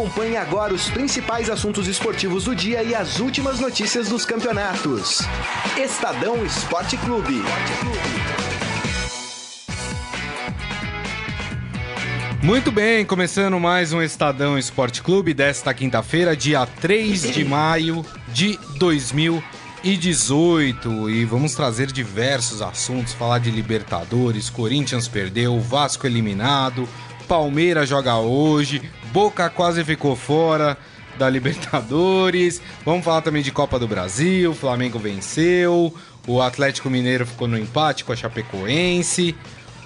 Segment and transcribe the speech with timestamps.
[0.00, 5.18] Acompanhe agora os principais assuntos esportivos do dia e as últimas notícias dos campeonatos.
[5.76, 7.42] Estadão Esporte Clube.
[12.42, 18.58] Muito bem, começando mais um Estadão Esporte Clube desta quinta-feira, dia 3 de maio de
[18.78, 21.10] 2018.
[21.10, 26.88] E vamos trazer diversos assuntos, falar de Libertadores, Corinthians perdeu, Vasco eliminado,
[27.28, 28.80] Palmeiras joga hoje,
[29.12, 30.76] Boca quase ficou fora
[31.18, 32.62] da Libertadores.
[32.84, 34.52] Vamos falar também de Copa do Brasil.
[34.52, 35.94] O Flamengo venceu.
[36.26, 39.34] O Atlético Mineiro ficou no empate com a Chapecoense.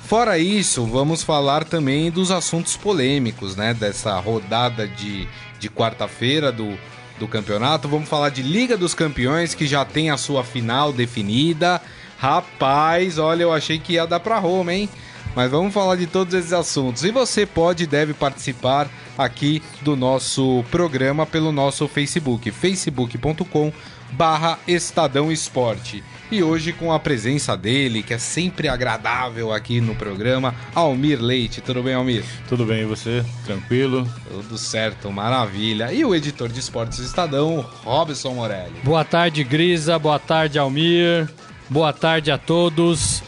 [0.02, 3.72] Fora isso, vamos falar também dos assuntos polêmicos, né?
[3.72, 5.26] Dessa rodada de,
[5.58, 6.76] de quarta-feira do,
[7.18, 7.88] do campeonato.
[7.88, 11.80] Vamos falar de Liga dos Campeões, que já tem a sua final definida.
[12.18, 14.90] Rapaz, olha, eu achei que ia dar pra Roma, hein?
[15.34, 17.04] Mas vamos falar de todos esses assuntos.
[17.04, 23.72] E você pode e deve participar aqui do nosso programa pelo nosso Facebook, facebook.com
[24.12, 26.02] barra Estadão Esporte.
[26.30, 31.60] E hoje com a presença dele, que é sempre agradável aqui no programa, Almir Leite.
[31.60, 32.24] Tudo bem, Almir?
[32.48, 33.24] Tudo bem, e você?
[33.44, 34.08] Tranquilo?
[34.28, 35.92] Tudo certo, maravilha.
[35.92, 38.80] E o editor de esportes do Estadão, Robson Morelli.
[38.82, 39.98] Boa tarde, Grisa.
[39.98, 41.28] Boa tarde, Almir.
[41.68, 43.22] Boa tarde a todos.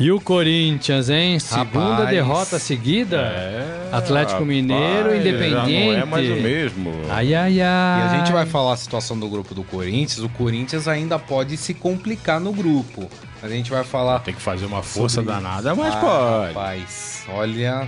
[0.00, 1.38] E o Corinthians, hein?
[1.38, 2.08] Segunda Rapaz.
[2.08, 3.18] derrota seguida.
[3.18, 5.84] É, Atlético Mineiro, rapaz, Independente.
[5.86, 6.92] Não é mais o mesmo.
[7.10, 8.02] Ai, ai, E ai.
[8.02, 10.20] a gente vai falar a situação do grupo do Corinthians.
[10.20, 13.10] O Corinthians ainda pode se complicar no grupo.
[13.42, 14.20] A gente vai falar.
[14.20, 16.54] Tem que fazer uma força Sobre- danada, mas Ah, pode.
[16.54, 17.86] Rapaz, olha.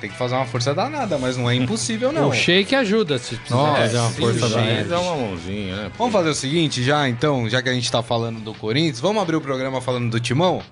[0.00, 2.30] Tem que fazer uma força danada, mas não é impossível, não.
[2.30, 4.88] O shake ajuda se precisar Nossa, fazer uma força o da shake.
[4.88, 5.92] Dá uma mãozinha, né?
[5.98, 9.22] Vamos fazer o seguinte, já então, já que a gente tá falando do Corinthians, vamos
[9.22, 10.62] abrir o programa falando do Timão?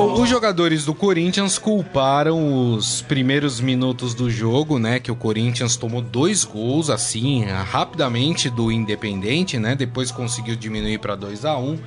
[0.00, 4.98] Bom, os jogadores do Corinthians culparam os primeiros minutos do jogo, né?
[4.98, 9.74] Que o Corinthians tomou dois gols, assim, rapidamente do Independente, né?
[9.74, 11.78] Depois conseguiu diminuir para 2 a 1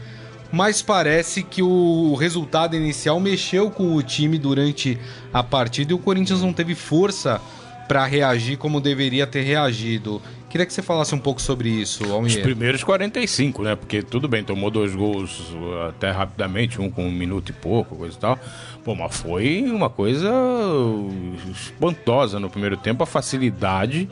[0.51, 4.95] Mas parece que o resultado inicial mexeu com o time durante
[5.33, 7.41] a partida e o Corinthians não teve força
[7.87, 10.21] para reagir como deveria ter reagido.
[10.53, 12.43] Queria que você falasse um pouco sobre isso, Os Almir.
[12.43, 13.75] primeiros 45, né?
[13.75, 15.51] Porque tudo bem, tomou dois gols
[15.89, 18.37] até rapidamente, um com um minuto e pouco, coisa e tal.
[18.83, 20.31] Pô, mas foi uma coisa
[21.51, 24.07] espantosa no primeiro tempo, a facilidade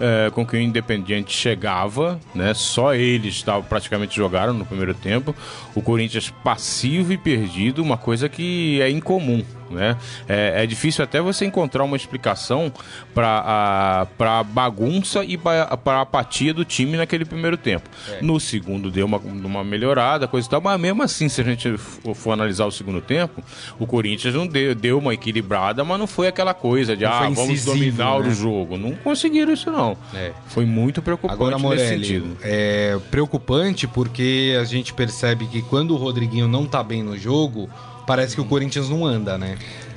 [0.00, 2.52] eh, com que o Independiente chegava, né?
[2.54, 5.36] Só eles estavam, praticamente jogaram no primeiro tempo.
[5.74, 9.96] O Corinthians passivo e perdido, uma coisa que é incomum, né?
[10.28, 12.72] É, é difícil até você encontrar uma explicação
[13.14, 17.88] para a bagunça e para a apatia do time naquele primeiro tempo.
[18.20, 21.76] No segundo deu uma, uma melhorada, coisa e tal, mas mesmo assim, se a gente
[21.76, 23.42] for, analisar o segundo tempo,
[23.78, 27.64] o Corinthians não deu, deu uma equilibrada, mas não foi aquela coisa de ah, vamos
[27.64, 28.28] dominar né?
[28.28, 28.76] o jogo.
[28.76, 29.96] Não conseguiram isso, não.
[30.14, 30.32] É.
[30.46, 32.36] Foi muito preocupante Agora, nesse Morelli, sentido.
[32.42, 37.68] é preocupante porque a gente percebe que quando o Rodriguinho não tá bem no jogo,
[38.06, 39.56] parece que o Corinthians não anda, né?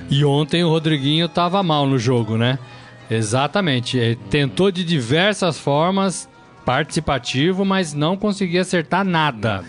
[0.10, 2.58] E ontem o Rodriguinho tava mal no jogo, né?
[3.10, 3.98] Exatamente.
[3.98, 6.30] Ele tentou de diversas formas,
[6.68, 9.64] participativo, mas não conseguia acertar nada.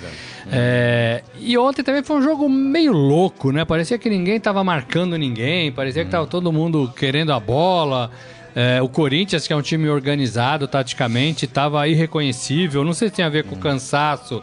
[0.50, 3.65] É, e ontem também foi um jogo meio louco, né?
[3.65, 8.10] Parecia que ninguém tava marcando ninguém, parecia que tava todo mundo querendo a bola.
[8.53, 12.82] É, o Corinthians, que é um time organizado taticamente, estava irreconhecível.
[12.82, 14.43] Não sei se tem a ver com o cansaço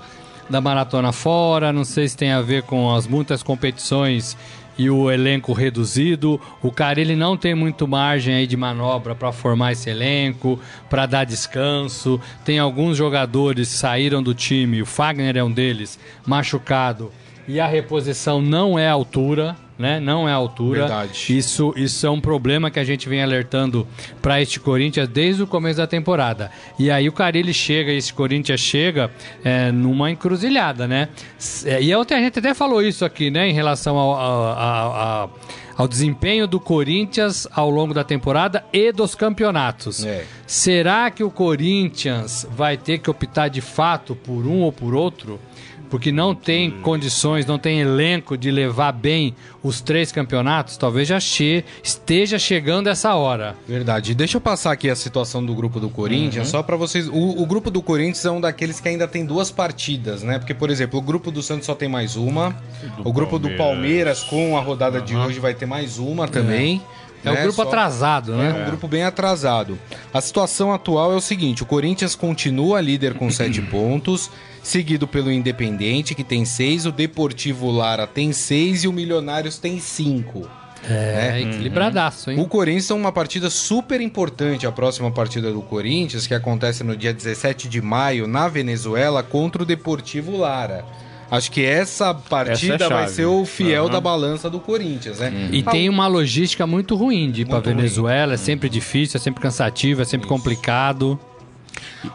[0.49, 4.37] da maratona fora, não sei se tem a ver com as muitas competições
[4.77, 6.39] e o elenco reduzido.
[6.61, 11.23] O Carilli não tem muito margem aí de manobra para formar esse elenco, para dar
[11.25, 12.19] descanso.
[12.43, 17.11] Tem alguns jogadores que saíram do time, o Fagner é um deles, machucado.
[17.47, 19.99] E a reposição não é à altura, né?
[19.99, 20.81] Não é à altura.
[20.81, 21.37] Verdade.
[21.37, 23.87] Isso, isso é um problema que a gente vem alertando
[24.21, 26.49] para este Corinthians desde o começo da temporada.
[26.79, 29.11] E aí o Carilli chega, esse Corinthians chega
[29.43, 31.09] é, numa encruzilhada, né?
[31.65, 33.49] É, E ontem a gente até falou isso aqui, né?
[33.49, 35.39] Em relação ao, ao, ao- ao-
[35.77, 40.05] ao desempenho do Corinthians ao longo da temporada e dos campeonatos.
[40.05, 40.23] É.
[40.47, 45.37] Será que o Corinthians vai ter que optar de fato por um ou por outro?
[45.89, 50.77] Porque não tem condições, não tem elenco de levar bem os três campeonatos?
[50.77, 53.55] Talvez já che esteja chegando essa hora.
[53.67, 54.13] Verdade.
[54.13, 57.07] Deixa eu passar aqui a situação do grupo do Corinthians, só pra vocês.
[57.07, 60.39] O, o grupo do Corinthians é um daqueles que ainda tem duas partidas, né?
[60.39, 62.55] Porque, por exemplo, o grupo do Santos só tem mais uma.
[62.97, 63.85] Do o grupo do Palmeiras.
[63.85, 66.81] Palmeiras, com a rodada de hoje, vai ter mais uma também.
[66.81, 67.41] É o né?
[67.43, 68.61] grupo Só- atrasado, É né?
[68.63, 69.77] um grupo bem atrasado.
[70.13, 74.29] A situação atual é o seguinte: o Corinthians continua líder com sete pontos,
[74.61, 79.79] seguido pelo Independente, que tem seis, o Deportivo Lara tem seis e o Milionários tem
[79.79, 80.47] cinco.
[80.87, 82.39] É, equilibradaço, hein?
[82.39, 86.95] O Corinthians tem uma partida super importante, a próxima partida do Corinthians, que acontece no
[86.95, 90.85] dia 17 de maio, na Venezuela, contra o Deportivo Lara.
[91.29, 93.93] Acho que essa partida Essa é vai ser o fiel Aham.
[93.93, 95.49] da balança do Corinthians, né?
[95.51, 97.75] E tem uma logística muito ruim de ir pra Muito ruim.
[97.77, 101.19] Venezuela, é sempre difícil, é sempre cansativo, é sempre complicado.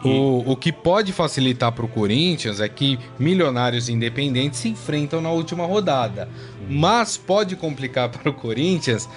[0.03, 5.29] O, o que pode facilitar para o Corinthians é que Milionários Independentes se enfrentam na
[5.29, 6.29] última rodada.
[6.69, 9.09] Mas pode complicar para o Corinthians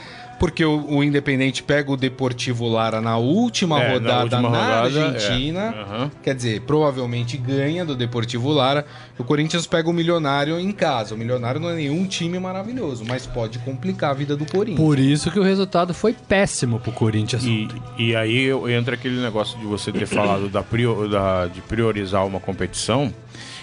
[0.45, 4.49] porque o, o Independente pega o Deportivo Lara na última É, na rodada última na
[4.59, 5.03] rodada, é.
[5.07, 5.61] Argentina.
[5.75, 6.11] Aham.
[6.23, 8.85] Quer dizer, provavelmente ganha do Deportivo Lara.
[9.19, 11.15] O Corinthians pega o Milionário em casa.
[11.15, 14.77] O Milionário não é nenhum time maravilhoso, mas pode complicar a vida do Corinthians.
[14.87, 17.43] Por isso que o resultado foi péssimo pro Corinthians.
[17.47, 17.67] E,
[17.99, 22.39] e aí entra aquele negócio de você ter falado da, prio- da- de priorizar uma
[22.39, 23.11] competição.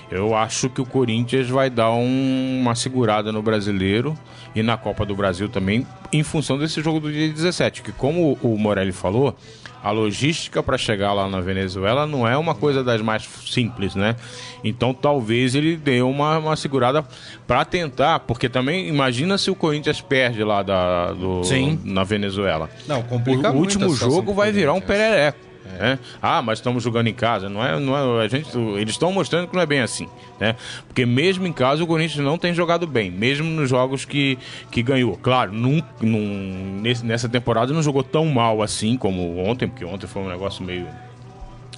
[0.10, 4.18] Eu acho que o Corinthians vai dar um- uma segurada no brasileiro
[4.56, 7.82] e na Copa do Brasil também, em função desse jogo do dia 17.
[7.82, 9.36] Que, como o Morelli falou,
[9.84, 14.16] a logística para chegar lá na Venezuela não é uma coisa das mais simples, né?
[14.64, 17.04] Então talvez ele dê uma, uma segurada
[17.48, 21.80] para tentar, porque também imagina se o Corinthians perde lá da, do, Sim.
[21.84, 22.70] na Venezuela.
[22.88, 25.51] Não, complica O, o último jogo vai virar um perereco.
[25.78, 26.00] Né?
[26.22, 27.50] Ah, mas estamos jogando em casa.
[27.50, 30.08] Não é, não é, a gente, eles estão mostrando que não é bem assim.
[30.40, 30.56] Né?
[30.88, 34.38] Porque mesmo em casa o Corinthians não tem jogado bem, mesmo nos jogos que,
[34.72, 35.18] que ganhou.
[35.18, 40.08] Claro, num, num- nesse- nessa temporada não jogou tão mal assim como ontem, porque ontem
[40.08, 40.88] foi um negócio meio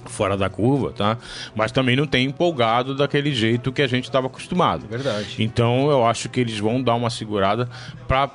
[0.06, 1.16] fora da curva, tá?
[1.54, 4.86] Mas também não tem empolgado daquele jeito que a gente estava acostumado.
[4.86, 5.36] Verdade.
[5.38, 7.68] Então eu acho que eles vão dar uma segurada
[8.06, 8.28] para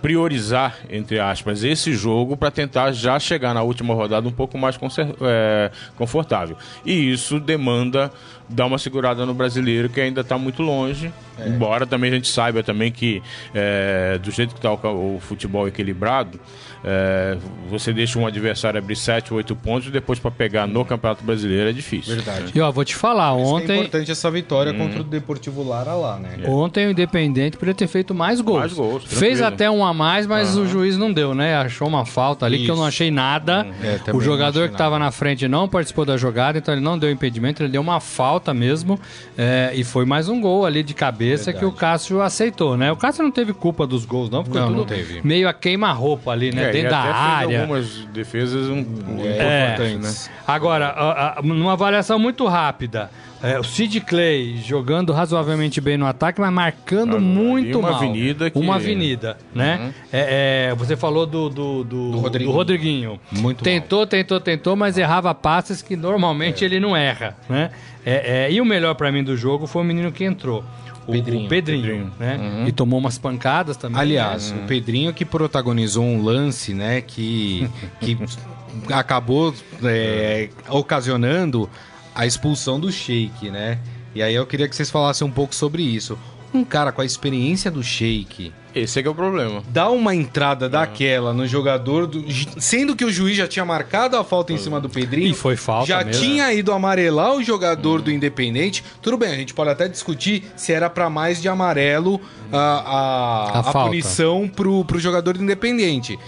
[0.00, 4.78] priorizar, entre aspas, esse jogo para tentar já chegar na última rodada um pouco mais
[5.20, 6.56] é, confortável.
[6.84, 8.10] E isso demanda
[8.50, 11.12] dar uma segurada no brasileiro que ainda está muito longe.
[11.46, 13.22] Embora também a gente saiba também que
[13.54, 16.38] é, do jeito que está o, o futebol equilibrado,
[16.84, 17.36] é,
[17.68, 21.70] você deixa um adversário abrir 7, 8 pontos e depois para pegar no Campeonato Brasileiro
[21.70, 22.14] é difícil.
[22.14, 22.52] Verdade.
[22.54, 25.62] E ó, vou te falar, Por isso É ontem, importante essa vitória contra o Deportivo
[25.66, 26.38] Lara lá, né?
[26.46, 28.60] ontem o Independente poderia ter feito mais gols.
[28.60, 31.56] Mais gols, Fez até um a mais, mas o juiz não deu, né?
[31.56, 32.88] Achou uma falta ali que eu não Isso.
[32.88, 33.66] achei nada.
[33.82, 36.98] É, também o jogador que estava na frente não participou da jogada, então ele não
[36.98, 38.98] deu impedimento, ele deu uma falta mesmo.
[39.36, 41.58] é, e foi mais um gol ali de cabeça Verdade.
[41.58, 42.90] que o Cássio aceitou, né?
[42.90, 45.20] O Cássio não teve culpa dos gols, não, ficou Não, não teve.
[45.22, 46.68] meio a queima-roupa ali, né?
[46.68, 47.60] É, Dentro da área.
[47.60, 49.72] algumas defesas um, um É.
[49.74, 50.14] importante, né?
[50.46, 53.10] Agora, a- a- numa avaliação muito rápida,
[53.42, 57.98] é, o Sid Clay jogando razoavelmente bem no ataque, mas marcando Ah, muito uma mal.
[58.02, 59.92] avenida que- Uma avenida, né?
[60.12, 62.50] É, é, você falou do, do, do, Do Rodriguinho.
[62.52, 63.20] do Rodriguinho.
[63.32, 67.70] Muito tentou, tentou, tentou, mas errava passes que normalmente ele não erra, né?
[68.04, 70.64] É, é, e o melhor pra mim do jogo foi o menino que entrou.
[71.06, 71.46] O Pedrinho.
[71.46, 72.12] o Pedrinho, Pedrinho.
[72.20, 72.64] né?
[72.68, 74.00] E tomou umas pancadas também.
[74.00, 74.62] Aliás, né?
[74.62, 77.68] o Pedrinho que protagonizou um lance, né, que,
[78.00, 78.16] que
[78.92, 79.52] acabou
[79.82, 81.68] é, ocasionando
[82.14, 83.78] a expulsão do Sheik, né?
[84.14, 86.18] E aí eu queria que vocês falassem um pouco sobre isso.
[86.52, 89.62] Um cara com a experiência do Sheik Esse é que é o problema.
[89.68, 92.24] dá uma entrada daquela no jogador, do-
[92.60, 95.28] sendo que o juiz já tinha marcado a falta em cima do Pedrinho.
[95.30, 96.20] E foi falta Já mesmo.
[96.20, 98.82] tinha ido amarelar o jogador do Independente.
[99.00, 102.20] Tudo bem, a gente pode até discutir se era pra mais de amarelo
[102.52, 103.88] a, a, A a falta.
[103.88, 106.18] punição pro, pro jogador do Independente.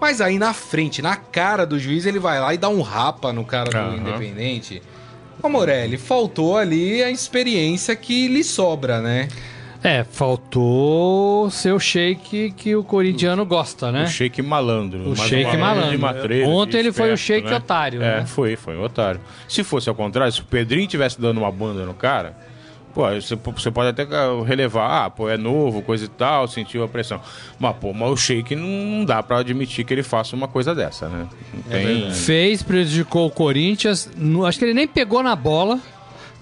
[0.00, 3.32] Mas aí na frente, na cara do juiz, ele vai lá e dá um rapa
[3.32, 3.96] no cara do.
[3.96, 4.80] Independente.
[5.42, 9.28] Ô Morelli, faltou ali a experiência que lhe sobra, né?
[9.84, 14.04] É, faltou ser o shake que o corintiano gosta, né?
[14.04, 15.10] O shake malandro.
[15.10, 15.90] O shake malandro.
[15.90, 18.26] de matreiro, Ontem ele foi o shake otário, É, né?
[18.26, 19.20] foi, foi um otário.
[19.48, 22.36] Se fosse ao contrário, se o Pedrinho tivesse dando uma banda no cara,
[22.94, 24.06] pô, você, você pode até
[24.44, 27.20] relevar, ah, pô, é novo, coisa e tal, sentiu a pressão.
[27.58, 31.08] Mas, pô, mas o shake não dá pra admitir que ele faça uma coisa dessa,
[31.08, 31.26] né?
[31.70, 32.12] É tem...
[32.12, 34.08] Fez, prejudicou o Corinthians.
[34.46, 35.78] acho que ele nem pegou na bola.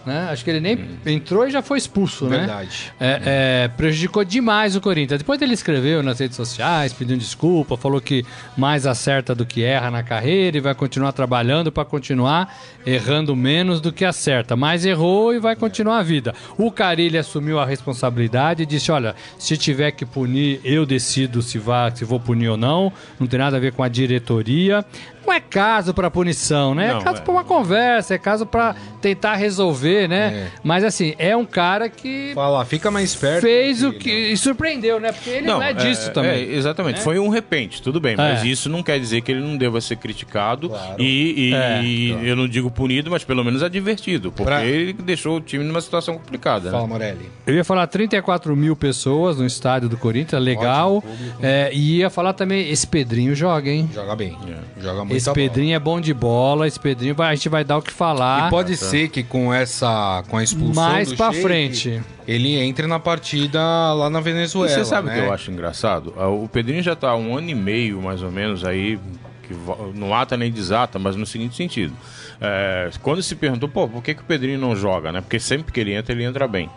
[0.04, 0.28] Né?
[0.30, 2.38] Acho que ele nem entrou e já foi expulso, né?
[2.38, 2.92] Verdade.
[2.98, 5.18] É, é, prejudicou demais o Corinthians.
[5.18, 8.24] Depois ele escreveu nas redes sociais, pedindo desculpa, falou que
[8.56, 12.54] mais acerta do que erra na carreira e vai continuar trabalhando para continuar
[12.86, 14.56] errando menos do que acerta.
[14.56, 16.34] Mas errou e vai continuar a vida.
[16.56, 21.58] O Carilli assumiu a responsabilidade e disse: olha, se tiver que punir, eu decido se,
[21.58, 22.92] vá, se vou punir ou não.
[23.18, 24.84] Não tem nada a ver com a diretoria.
[25.30, 26.92] Não é caso para punição, né?
[26.92, 27.24] Não, é caso é.
[27.24, 30.50] para uma conversa, é caso para tentar resolver ver, né?
[30.64, 33.40] Mas assim, é um cara que Fala, fica mais perto.
[33.42, 34.10] fez o que.
[34.10, 35.12] E surpreendeu, né?
[35.12, 36.32] Porque ele não, é disso também.
[36.32, 36.96] é, exatamente.
[36.96, 37.02] né?
[37.02, 38.16] Foi um repente, tudo bem.
[38.16, 38.46] Mas É.
[38.48, 41.00] isso não quer dizer que ele não deva ser criticado Claro.
[41.00, 44.32] e, e- É, e eu não digo punido, mas pelo menos advertido.
[44.32, 46.70] Porque Pra- ele deixou o time numa situação complicada.
[46.72, 46.88] Fala, Né?
[46.88, 47.30] Morelli.
[47.46, 50.96] Eu ia falar 34 mil pessoas no estádio do Corinthians, legal.
[50.96, 51.38] Ótimo público.
[51.42, 53.88] É, e ia falar também, esse Pedrinho joga, hein?
[53.94, 54.36] Joga bem.
[54.80, 57.78] Joga muito Esse Pedrinho é bom de bola, esse Pedrinho vai- a gente vai dar
[57.78, 58.46] o que falar.
[58.46, 62.02] E pode ser que com essa com a expulsão Mais do pra Sheik, frente.
[62.26, 63.60] ele entre na partida
[63.94, 65.20] lá na E Venezuela, você sabe o né?
[65.20, 66.14] que eu acho engraçado?
[66.16, 68.98] Ah, O Pedrinho já tá há um ano e meio, mais ou menos, aí,
[69.42, 69.54] que
[69.94, 71.92] não ata nem desata, mas no seguinte sentido.
[72.40, 75.20] É, quando se perguntou, pô, por que, que o Pedrinho não joga, né?
[75.20, 76.70] Porque sempre que ele entra, ele entra bem.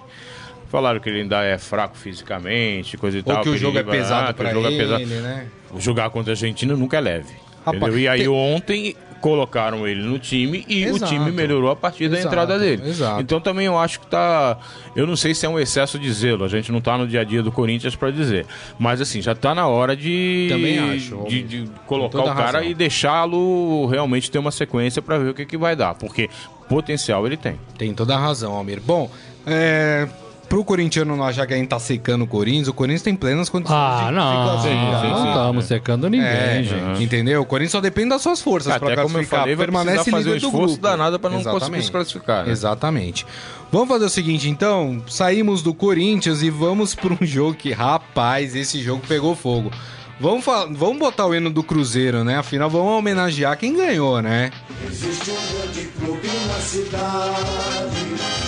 [0.69, 3.43] Falaram que ele ainda é fraco fisicamente, coisa e Ou tal.
[3.43, 5.05] que o jogo é pesado ah, pra jogo ele, é pesado.
[5.05, 5.45] né?
[5.77, 7.33] Jogar contra a Argentina nunca é leve.
[7.65, 7.95] Rapaz?
[7.95, 11.05] E aí tem- ontem colocaram ele no time e Exato.
[11.05, 12.83] o time melhorou a partir da Exato, entrada dele.
[12.89, 13.21] exato.
[13.21, 14.57] Então também eu acho que tá.
[14.97, 17.21] Eu não sei se é um excesso de zelo, a gente não tá no dia
[17.21, 18.45] a dia do Corinthians pra dizer.
[18.77, 20.47] Mas assim, já tá na hora de.
[20.49, 22.63] Também acho, De, de colocar o cara razão.
[22.63, 25.93] e deixá-lo realmente ter uma sequência pra ver o que, que vai dar.
[25.95, 26.29] Porque
[26.67, 27.57] potencial ele tem.
[27.77, 28.81] Tem toda a razão, Almir.
[28.81, 29.09] Bom,
[29.45, 30.05] é,
[30.49, 33.49] pro corintiano não achar que a gente tá secando o Corinthians, o Corinthians tem plenas
[33.49, 34.61] condições Ah, de não.
[34.61, 35.27] sim, não sim.
[35.29, 37.03] estamos secando ninguém, É, gente.
[37.03, 37.41] entendeu?
[37.41, 39.39] O Corinthians só depende das suas forças eu classificar.
[39.41, 40.81] falei, permanece fazer líder um do esforço grupo.
[40.81, 41.85] danado pra não conseguir Exatamente.
[41.85, 42.51] se classificar, né?
[42.51, 43.25] Exatamente.
[43.71, 45.01] Vamos fazer o seguinte, então.
[45.07, 49.71] Saímos do Corinthians e vamos para um jogo que, rapaz, esse jogo pegou fogo.
[50.19, 52.37] Vamos, vamos botar o hino do Cruzeiro, né?
[52.37, 54.51] Afinal, vamos homenagear quem ganhou, né?
[54.87, 58.42] Existe um grande clube na cidade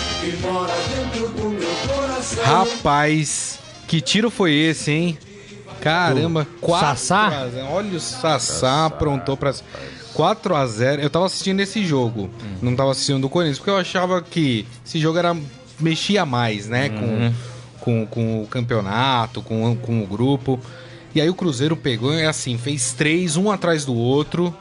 [2.44, 5.18] Rapaz, que tiro foi esse, hein?
[5.80, 7.26] Caramba, 4 Sassá?
[7.26, 7.66] a 0.
[7.66, 9.54] Olha o Sassá aprontou pra
[10.14, 11.02] 4 a 0.
[11.02, 12.30] Eu tava assistindo esse jogo,
[12.60, 15.36] não tava assistindo do Corinthians, porque eu achava que esse jogo era
[15.78, 17.32] mexia mais, né, com,
[17.80, 20.58] com, com o campeonato, com, com o grupo.
[21.14, 24.54] E aí o Cruzeiro pegou e assim, fez três, um atrás do outro.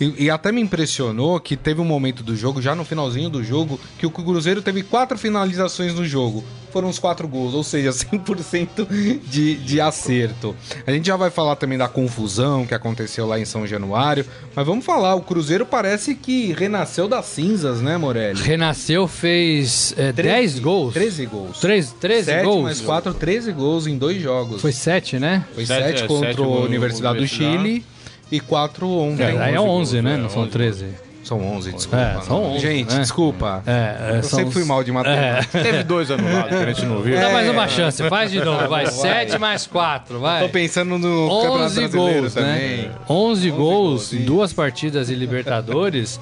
[0.00, 3.42] E, e até me impressionou que teve um momento do jogo, já no finalzinho do
[3.42, 6.44] jogo, que o Cruzeiro teve quatro finalizações no jogo.
[6.72, 7.90] Foram os quatro gols, ou seja,
[8.38, 8.86] 100%
[9.26, 10.54] de, de acerto.
[10.86, 14.24] A gente já vai falar também da confusão que aconteceu lá em São Januário,
[14.54, 18.40] mas vamos falar, o Cruzeiro parece que renasceu das cinzas, né, Morelli?
[18.42, 20.94] Renasceu fez é, 10 gols.
[20.94, 21.58] 13 gols.
[21.58, 22.62] 3, 13 7 gols?
[22.62, 24.60] mais 4, 13 gols em dois jogos.
[24.60, 25.44] Foi 7, né?
[25.54, 27.58] Foi Sete, 7 é, contra sete a no- Universidade do Universidade.
[27.64, 27.84] Chile
[28.30, 29.22] e 4 ontem.
[29.24, 30.14] É, é 11 11, gols, né?
[30.14, 30.86] é, Não são 11 13.
[31.24, 31.98] São 11, desculpa.
[31.98, 33.00] É, são 11, Gente, né?
[33.00, 33.62] desculpa.
[33.66, 35.60] É, é, Eu são sempre fui mal de matemática.
[35.62, 37.20] Teve dois anulados que a gente não viu.
[37.20, 37.50] Dá mais É.
[37.50, 38.86] uma chance, faz de novo, vai.
[38.86, 40.42] 7 mais 4, vai.
[40.42, 42.76] Tô pensando no Campeonato 11 Brasileiro gols, também.
[42.78, 42.90] né?
[43.10, 44.22] 11 gols, gols, isso.
[44.24, 46.18] duas partidas de Libertadores.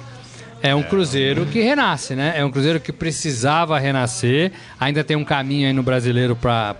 [0.61, 2.33] É um Cruzeiro que renasce, né?
[2.35, 4.51] É um Cruzeiro que precisava renascer.
[4.79, 6.73] Ainda tem um caminho aí no brasileiro para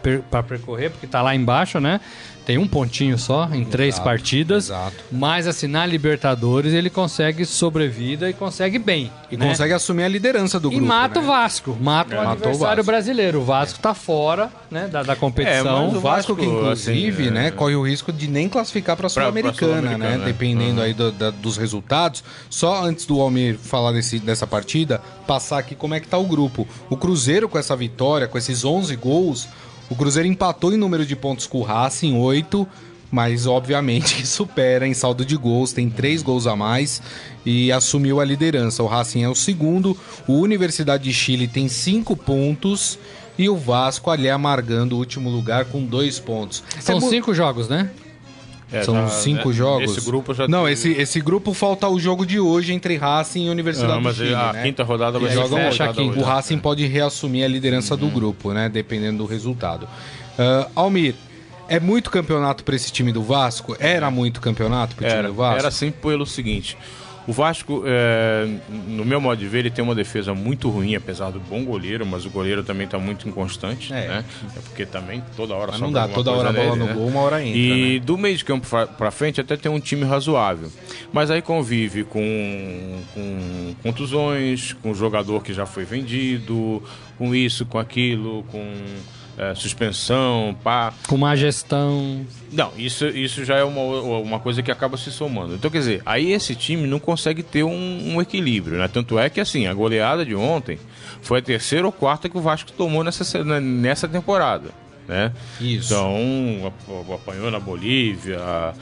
[0.48, 2.02] percorrer, porque tá lá embaixo, né?
[2.48, 4.66] Tem um pontinho só em três partidas.
[4.68, 4.96] exato.
[5.12, 9.12] Mas assim, na Libertadores ele consegue sobrevida e consegue bem.
[9.30, 9.50] E né?
[9.50, 10.86] consegue assumir a liderança do E grupo.
[10.88, 11.26] mata né?
[11.26, 12.84] o Vasco, mata o matou o adversário Vasco.
[12.86, 13.40] brasileiro.
[13.42, 15.88] O Vasco tá fora né, da, da competição.
[15.88, 19.08] mas O Vasco, que inclusive, assim, né, é- corre o risco de nem classificar para
[19.08, 20.18] a Sul-Americana, Sul-Americana, né?
[20.18, 20.26] né?
[20.26, 22.24] Dependendo aí do- da- dos resultados.
[22.50, 26.24] Só antes do Almir falar desse, dessa partida, passar aqui como é que tá o
[26.26, 26.66] grupo.
[26.90, 29.50] O Cruzeiro com essa vitória, com esses 11 gols,
[29.90, 32.68] o Cruzeiro empatou em número de pontos com o Racing, 8,
[33.12, 37.02] mas obviamente que supera em saldo de gols, tem 3 gols a mais
[37.46, 38.84] e assumiu a liderança.
[38.84, 43.00] O Racing é o segundo, o Universidade de Chile tem 5 pontos
[43.38, 46.64] e o Vasco ali amargando o último lugar com 2 pontos.
[46.82, 47.90] São É mu- cinco jogos, né?
[48.72, 49.98] É, São já, cinco né, jogos.
[49.98, 53.46] Esse grupo já Não, tem- esse, esse grupo falta o jogo de hoje entre Racing
[53.46, 54.64] e Universidade Não, mas do Chile, a né?
[54.64, 56.20] quinta rodada vai hoje.
[56.20, 58.00] O Racing pode reassumir a liderança Uhum.
[58.02, 58.68] do grupo, né?
[58.68, 59.88] Dependendo do resultado.
[60.38, 61.16] Ah, Almir,
[61.70, 63.76] é muito campeonato para esse time do Vasco?
[63.80, 65.60] Era muito campeonato para o time do Vasco?
[65.60, 66.78] era sempre pelo seguinte.
[67.28, 68.48] O Vasco, é,
[68.88, 72.06] no meu modo de ver, ele tem uma defesa muito ruim, apesar do bom goleiro,
[72.06, 74.08] mas o goleiro também está muito inconstante, É.
[74.08, 74.26] né?
[74.56, 76.86] É porque também toda hora Mas não sobra dá, toda hora a bola nele, no
[76.86, 76.94] né?
[76.94, 78.06] gol, uma hora entra, E né?
[78.06, 78.66] do meio de campo
[78.98, 80.72] pra frente até tem um time razoável.
[81.12, 86.82] Mas aí convive com, com contusões, com jogador que já foi vendido,
[87.18, 88.64] com isso, com aquilo, com
[89.38, 90.94] é, suspensão, pá.
[91.08, 92.26] Com má gestão.
[92.52, 93.82] Não, isso, isso já é uma,
[94.20, 95.54] uma coisa que acaba se somando.
[95.54, 98.88] Então, quer dizer, aí esse time não consegue ter um, um equilíbrio, né?
[98.88, 100.80] Tanto é que, assim, a goleada de ontem
[101.22, 104.70] foi a terceira ou quarta que o Vasco tomou nessa, nessa temporada.
[105.08, 105.32] Né?
[105.62, 105.94] Isso.
[105.94, 108.40] Então, ap- apanhou na Bolívia.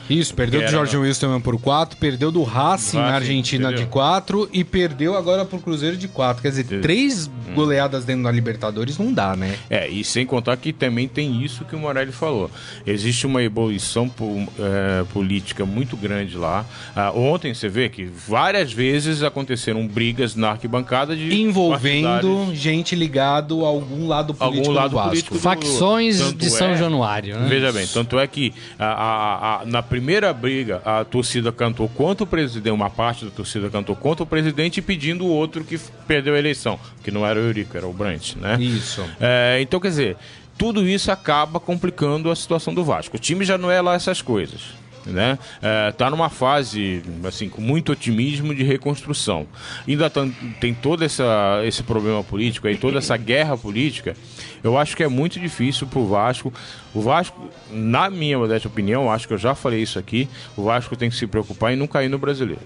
[0.10, 3.86] Isso, perdeu do Jorge Wilson por 4, perdeu do Racing na Argentina entendeu?
[3.86, 6.41] de 4 e perdeu agora pro Cruzeiro de 4.
[6.41, 9.55] Quer dizer, três goleadas dentro da Libertadores não dá, né?
[9.70, 12.50] É, e sem contar que também tem isso que o Morelli falou.
[12.86, 16.65] Existe uma ebulição po- é, política muito grande lá.
[16.96, 23.63] Ah, ontem você vê que várias vezes aconteceram brigas na arquibancada de Envolvendo gente ligado
[23.63, 25.10] a algum lado político algum lado do Vasco.
[25.10, 27.48] político do- Facções tanto de São é- Januário, né?
[27.48, 32.24] Veja bem, tanto é que a- a- a- na primeira briga a torcida cantou contra
[32.24, 36.36] o presidente, uma parte da torcida cantou contra o presidente pedindo o outro que perdeu
[36.36, 38.58] a eleição, que não era o Eurico, era o Brandt, né?
[38.60, 39.04] Isso.
[39.20, 40.18] É, então, quer dizer,
[40.58, 43.18] tudo isso acaba complicando a situação do Vasco.
[43.18, 44.62] O time já não é lá essas coisas.
[45.06, 45.38] Né?
[45.62, 49.46] É, tá numa fase assim com muito otimismo de reconstrução.
[49.88, 54.16] Ainda tam- tem todo essa, esse problema político aí, toda essa guerra política.
[54.64, 56.52] Eu acho que é muito difícil pro Vasco.
[56.92, 60.28] O Vasco, na minha modesta opinião, acho que eu já falei isso aqui.
[60.58, 62.62] O Vasco tem que se preocupar em não cair no brasileiro.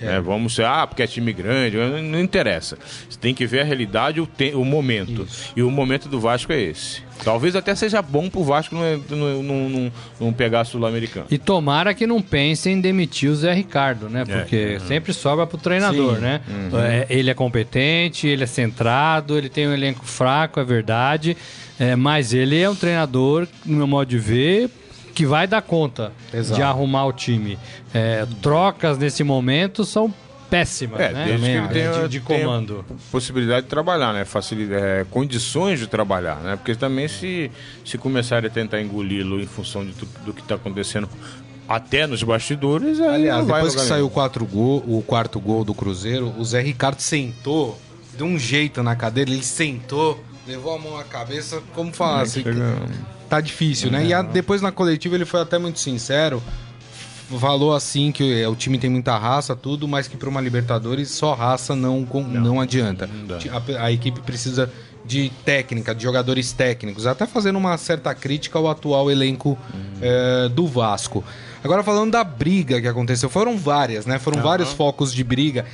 [0.00, 2.76] É, vamos ser, ah, porque é time grande, não, não interessa.
[3.08, 5.26] Você tem que ver a realidade, o, te- o momento.
[5.54, 7.02] E o momento do Vasco é esse.
[7.24, 8.82] Talvez até seja bom pro Vasco não,
[9.42, 11.26] não, não, não, pegar a Sul-Americana.
[11.30, 14.24] E tomara que não pensem em demitir o Zé Ricardo, né?
[14.24, 16.40] Porque sempre sobra pro treinador, né?
[16.84, 21.36] É, ele é competente, ele é centrado, ele tem um elenco fraco, é verdade.
[21.78, 24.68] É, mas ele é um treinador, no meu modo de ver,
[25.14, 26.54] que vai dar conta Exato.
[26.56, 27.58] de arrumar o time.
[27.92, 30.12] É, trocas nesse momento são
[30.50, 31.24] péssimas, É, né?
[31.26, 32.84] desde que ele tenha, de, de tenha comando.
[33.10, 34.24] possibilidade de trabalhar, né?
[34.24, 36.56] Facilidade, é, condições de trabalhar, né?
[36.56, 37.50] Porque também se,
[37.84, 41.08] se começarem a tentar engoli-lo em função de tu- do que está acontecendo
[41.68, 46.34] até nos bastidores, aí Aliás, depois que saiu quatro gol, o quarto gol do Cruzeiro,
[46.36, 47.78] o Zé Ricardo sentou
[48.14, 52.42] de um jeito na cadeira, ele sentou, levou a mão à cabeça, como falar assim,
[52.42, 52.76] chega-
[53.28, 54.04] tá difícil, né?
[54.06, 56.42] E a- depois na coletiva ele foi até muito sincero,
[57.38, 61.10] falou assim que é, o time tem muita raça, tudo, mas que para uma Libertadores
[61.10, 63.08] só raça não, com- não, adianta.
[63.26, 63.38] dá.
[63.80, 64.70] A, a equipe precisa
[65.04, 69.58] de técnica, de jogadores técnicos, até fazendo uma certa crítica ao atual elenco
[70.00, 71.24] eh, do Vasco.
[71.64, 74.18] Agora falando da briga que aconteceu, foram várias, né?
[74.18, 75.64] Foram vários focos de briga.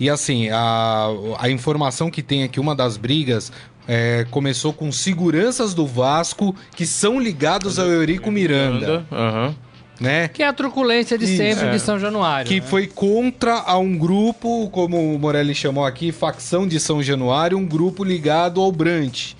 [0.00, 1.08] E assim, a,
[1.38, 3.50] a informação que tem aqui, uma das brigas,
[3.88, 9.56] eh, começou com seguranças do Vasco que são ligados ao Eurico Miranda, Aham.
[9.98, 10.28] né?
[10.28, 11.70] Que é a truculência de Isso, sempre é.
[11.70, 12.46] de São Januário.
[12.46, 12.66] Que né?
[12.66, 17.66] foi contra a um grupo, como o Morelli chamou aqui, facção de São Januário, um
[17.66, 19.32] grupo ligado ao Brant.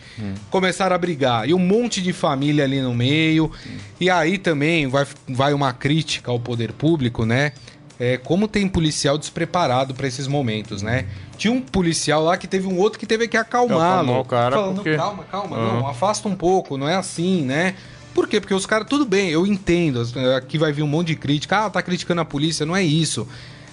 [0.50, 1.48] Começaram a brigar.
[1.48, 3.52] E um monte de família ali no meio.
[4.00, 7.52] E aí também vai, vai uma crítica ao poder público, né?
[8.00, 11.06] É, como tem policial despreparado para esses momentos, né?
[11.36, 13.80] Tinha um policial lá que teve um outro que teve que acalmá-lo.
[13.82, 15.78] Acalmar o cara, falando, porque- calma, calma, Aham.
[15.80, 17.74] não, afasta um pouco, não é assim, né?
[18.14, 18.40] Por quê?
[18.40, 20.02] Porque os caras, tudo bem, eu entendo.
[20.36, 21.66] Aqui vai vir um monte de crítica.
[21.66, 22.66] Ah, tá criticando a polícia.
[22.66, 23.28] Não é isso.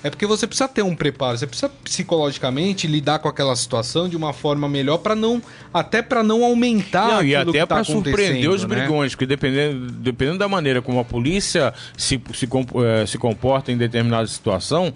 [0.06, 4.15] É porque você precisa ter um preparo, você precisa psicologicamente lidar com aquela situação de
[4.15, 5.41] uma forma melhor para não
[5.74, 8.68] até para não aumentar Não, e até tá para surpreender os né?
[8.68, 13.78] brigões, porque dependendo, dependendo da maneira como a polícia se, se, eh, se comporta em
[13.78, 14.94] determinada situação,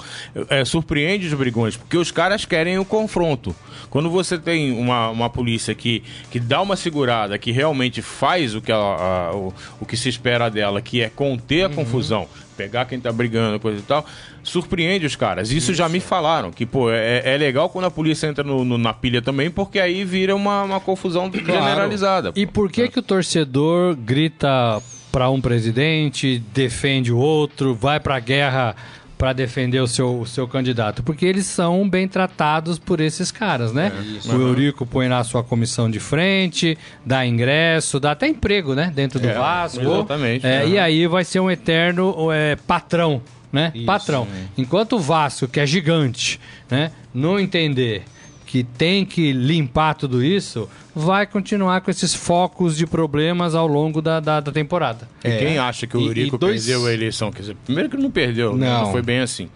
[0.47, 3.55] eh, surpreende os brigões, porque os caras querem o confronto.
[3.89, 8.61] Quando você tem uma, uma polícia que, que dá uma segurada, que realmente faz o
[8.61, 11.73] que, ela, a- o, o que se espera dela, que é conter a Uhum.
[11.75, 12.27] confusão,
[12.59, 14.05] pegar quem tá brigando, coisa e tal,
[14.43, 15.49] surpreende os caras.
[15.49, 18.77] Isso, já me falaram, que, pô, é, é legal quando a polícia entra no- no-
[18.77, 22.33] na pilha também, porque aí vira uma, uma confusão generalizada.
[22.35, 28.19] E por que que o torcedor grita para um presidente, defende o outro, vai pra
[28.19, 28.75] guerra
[29.19, 31.03] para defender o seu, o seu candidato?
[31.03, 33.91] Porque eles são bem tratados por esses caras, né?
[34.25, 38.89] o Eurico põe lá a sua comissão de frente, dá ingresso, dá até emprego, né?
[38.95, 39.81] Dentro do É, Vasco.
[39.81, 40.69] exatamente, É, aham.
[40.69, 43.73] E aí vai ser um eterno é, patrão, né?
[43.75, 44.25] Isso, patrão.
[44.57, 46.39] Enquanto o Vasco, que é gigante,
[46.71, 46.89] né?
[47.13, 48.03] Não entender
[48.49, 54.01] que tem que limpar tudo isso, vai continuar com esses focos de problemas ao longo
[54.01, 55.07] da, da, da temporada.
[55.23, 56.03] E quem acha que o É.
[56.03, 57.31] E- Eurico e dois- perdeu a eleição?
[57.31, 58.67] Quer dizer, primeiro que ele não perdeu, né?
[58.67, 58.85] Não.
[58.85, 59.49] não foi bem assim.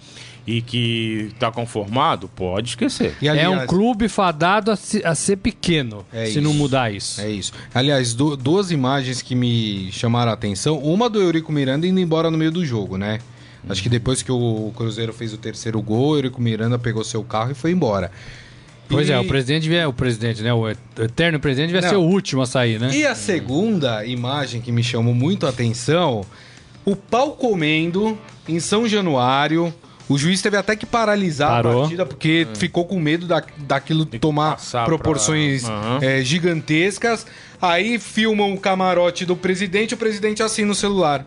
[0.46, 3.16] E que tá conformado, pode esquecer.
[3.20, 6.60] E, é um aliás, clube fadado a, se- a ser pequeno, É se não isso.
[6.60, 7.20] mudar isso.
[7.20, 7.52] É isso.
[7.74, 10.78] Aliás, du- duas imagens que me chamaram a atenção.
[10.78, 13.18] Uma do Eurico Miranda indo embora no meio do jogo, né?
[13.68, 17.24] Acho que depois que o Cruzeiro fez o terceiro gol, o Eurico Miranda pegou seu
[17.24, 18.12] carro e foi embora.
[18.94, 20.54] Pois E- é, o presidente devia, o presidente, né?
[20.54, 21.90] O eterno presidente devia Não.
[21.90, 22.90] ser o último a sair, né?
[22.96, 26.24] E a segunda imagem que me chamou muito a atenção,
[26.86, 29.74] o pau comendo em São Januário,
[30.10, 31.78] O juiz teve até que paralisar Parou.
[31.78, 36.00] a partida porque ficou com medo da, daquilo tomar proporções pra- Aham.
[36.02, 37.26] é, gigantescas.
[37.62, 41.26] Aí filmam o camarote do presidente, o presidente assina o celular.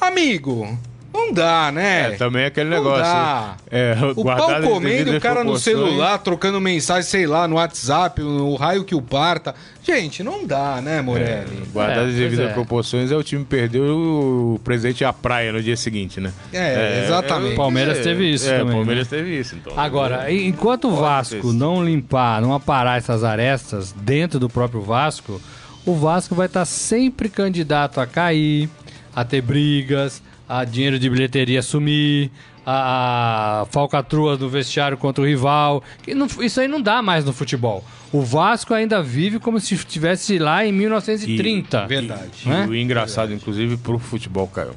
[0.00, 0.78] Amigo,
[1.16, 2.12] não dá, né?
[2.12, 3.02] É, também é aquele Não negócio.
[3.02, 3.56] dá.
[3.70, 8.54] É, O pau comendo, o cara no celular, trocando mensagem, sei lá, no WhatsApp, o
[8.54, 9.54] raio que o parta.
[9.82, 11.62] Gente, não dá, né, Morelli?
[11.72, 12.52] Guardar É, as devidas é.
[12.52, 16.32] proporções é o time perdeu o presente à praia no dia seguinte, né?
[16.52, 17.50] É, exatamente.
[17.52, 19.72] eu- Palmeiras é, teve isso É, também, Palmeiras teve isso, então.
[19.78, 25.40] Agora, enquanto o Vasco não limpar, não aparar essas arestas dentro do próprio Vasco,
[25.84, 28.68] o Vasco vai estar sempre candidato a cair,
[29.14, 32.30] a ter brigas, a dinheiro de bilheteria sumir,
[32.64, 35.82] a, a falcatrua do vestiário contra o rival.
[36.02, 37.84] Que não- isso aí não dá mais no futebol.
[38.12, 41.86] O Vasco ainda vive como se estivesse lá em 1930.
[41.86, 42.30] Verdade.
[42.44, 42.66] E né?
[42.68, 44.68] o engraçado, inclusive, pro futebol, ca-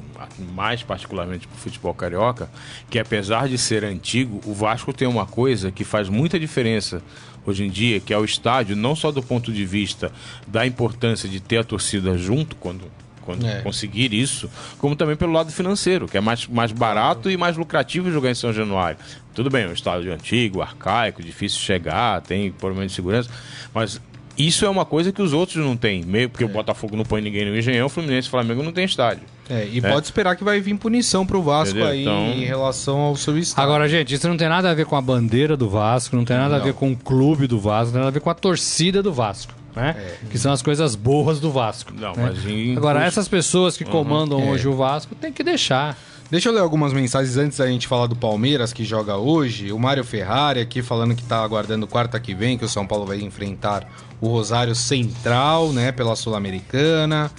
[0.54, 2.50] mais particularmente pro futebol carioca,
[2.90, 7.02] que apesar de ser antigo, o Vasco tem uma coisa que faz muita diferença
[7.46, 10.12] hoje em dia, que é o estádio, não só do ponto de vista
[10.46, 12.82] da importância de ter a torcida junto quando,
[13.24, 13.60] quando É.
[13.62, 18.10] conseguir isso, como também pelo lado financeiro, que é mais, mais barato e mais lucrativo
[18.10, 18.98] jogar em São Januário.
[19.34, 23.30] Tudo bem, é um estádio antigo, arcaico, difícil de chegar, tem problema de segurança,
[23.74, 24.00] mas
[24.36, 27.20] isso é uma coisa que os outros não têm, meio porque o Botafogo não põe
[27.20, 29.22] ninguém no Engenhão, o Fluminense e o Flamengo não tem estádio.
[29.48, 31.88] É, e pode esperar que vai vir punição pro Vasco Entendeu?
[31.90, 33.64] aí Então- em relação ao seu estado.
[33.64, 36.36] Agora, gente, isso não tem nada a ver com a bandeira do Vasco, não tem
[36.36, 38.34] nada a ver com o clube do Vasco, não tem nada a ver com a
[38.34, 39.94] torcida do Vasco, né?
[40.30, 41.92] Que são as coisas boas do Vasco.
[41.94, 42.30] Não, né?
[42.32, 44.50] mas em Agora, essas pessoas que comandam É.
[44.50, 45.96] hoje o Vasco tem que deixar.
[46.30, 49.72] Deixa eu ler algumas mensagens antes da gente falar do Palmeiras, que joga hoje.
[49.72, 53.04] O Mário Ferrari aqui falando que tá aguardando quarta que vem, que o São Paulo
[53.04, 53.88] vai enfrentar
[54.20, 57.30] o Rosário Central, né, pela Sul-Americana.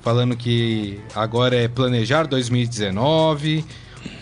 [0.00, 3.64] Falando que agora é planejar 2019.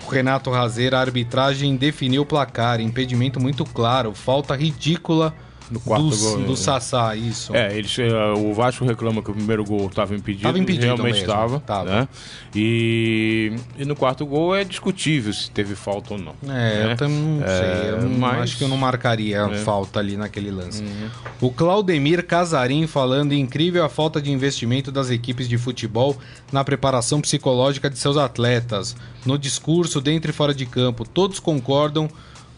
[0.06, 2.80] O Renato Razeira, a arbitragem definiu o placar.
[2.80, 4.14] Impedimento muito claro.
[4.14, 5.34] Falta ridícula
[5.70, 6.56] No quarto do, gol, do?
[6.56, 7.54] Sassá, isso.
[7.56, 10.42] É, eles, eh, o Vasco reclama que o primeiro gol estava impedido.
[10.42, 11.58] Tava impedido Realmente estava.
[11.60, 11.90] tava.
[12.00, 12.08] Né?
[12.54, 16.34] E, e no quarto gol é discutível se teve falta ou não.
[16.44, 16.46] É,
[16.86, 16.92] né?
[16.92, 17.90] eu também não É, sei.
[17.92, 19.54] Eu não- mas- acho que eu não marcaria a É.
[19.56, 20.84] falta ali naquele lance.
[21.40, 26.16] O Claudemir Casarim falando incrível a falta de investimento das equipes de futebol
[26.52, 28.96] na preparação psicológica de seus atletas.
[29.24, 32.08] No discurso, dentro e fora de campo, todos concordam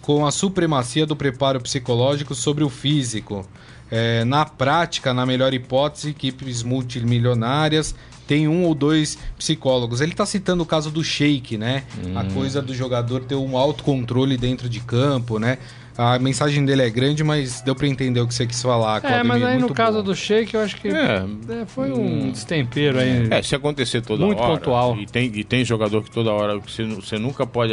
[0.07, 3.45] com a supremacia do preparo psicológico sobre o físico.
[3.91, 7.93] É, na prática, na melhor hipótese, equipes multimilionárias
[8.27, 10.01] têm um ou dois psicólogos.
[10.01, 11.83] Ele está citando o caso do Sheik, né?
[12.15, 15.59] A coisa do jogador ter um autocontrole dentro de campo, né?
[15.99, 18.99] A mensagem dele é grande, mas deu para entender o que você quis falar.
[18.99, 20.03] É, Claudemir, mas aí no muito caso bom.
[20.05, 21.25] do Sheik, eu acho que É.
[21.63, 23.29] é, foi um destempero aí.
[23.31, 24.59] É, se acontecer toda Muito hora.
[24.59, 24.97] pontual.
[24.99, 27.73] E tem, e tem jogador que toda hora você, você nunca pode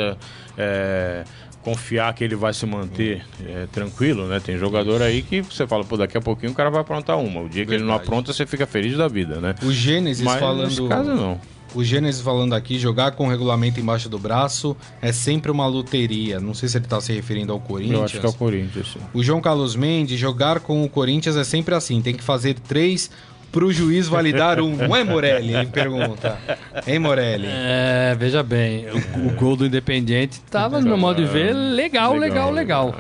[0.58, 1.24] é,
[1.64, 4.40] confiar que ele vai se manter é, tranquilo, né?
[4.40, 7.42] Tem jogador aí que você fala, pô, daqui a pouquinho o cara vai aprontar uma.
[7.42, 9.56] O dia que ele não apronta, você fica feliz da vida, né?
[9.64, 10.68] O Gênesis Mas falando.
[10.68, 11.40] nesse caso não.
[11.74, 16.40] O Gênesis falando aqui, jogar com o regulamento embaixo do braço é sempre uma loteria.
[16.40, 17.98] Não sei se ele tá se referindo ao Corinthians.
[17.98, 18.88] Eu acho que é o Corinthians.
[18.94, 19.00] sim.
[19.12, 23.10] O João Carlos Mendes, jogar com o Corinthians é sempre assim, tem que fazer três
[23.54, 24.76] pro juiz validar um.
[24.76, 25.54] Não é Morelli?
[25.56, 26.38] Ele pergunta.
[26.86, 27.48] Hein, Morelli?
[27.48, 32.16] É, veja bem, o, o gol do Independiente tava, no meu modo de ver, legal,
[32.18, 32.94] legal, legal.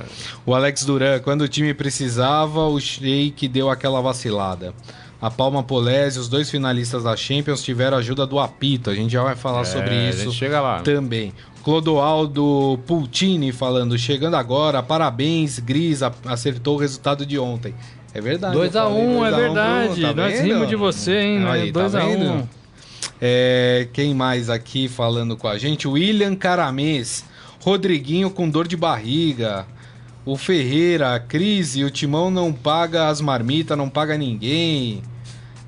[0.45, 4.73] O Alex Duran, quando o time precisava, o Sheik deu aquela vacilada.
[5.19, 8.89] A Palma Polese, os dois finalistas da Champions, tiveram ajuda do apito.
[8.89, 10.81] A gente já vai falar sobre É, a isso chega lá.
[10.81, 11.33] também.
[11.63, 17.73] Clodoaldo Pultini falando, chegando agora, parabéns, Gris, acertou o resultado de ontem.
[18.13, 18.55] É verdade.
[18.55, 20.01] 2x1, eu falei é 2 a 1, verdade.
[20.01, 20.43] tá Nós vendo?
[20.45, 21.45] rimos de você, hein?
[21.47, 22.05] Aí, tá 2x1.
[22.05, 22.49] vendo?
[23.19, 25.87] É, quem mais aqui falando com a gente?
[25.87, 27.23] William Caramês,
[27.61, 29.65] Rodriguinho com dor de barriga,
[30.25, 35.01] o Ferreira, a Crise, o Timão não paga as marmitas, não paga ninguém.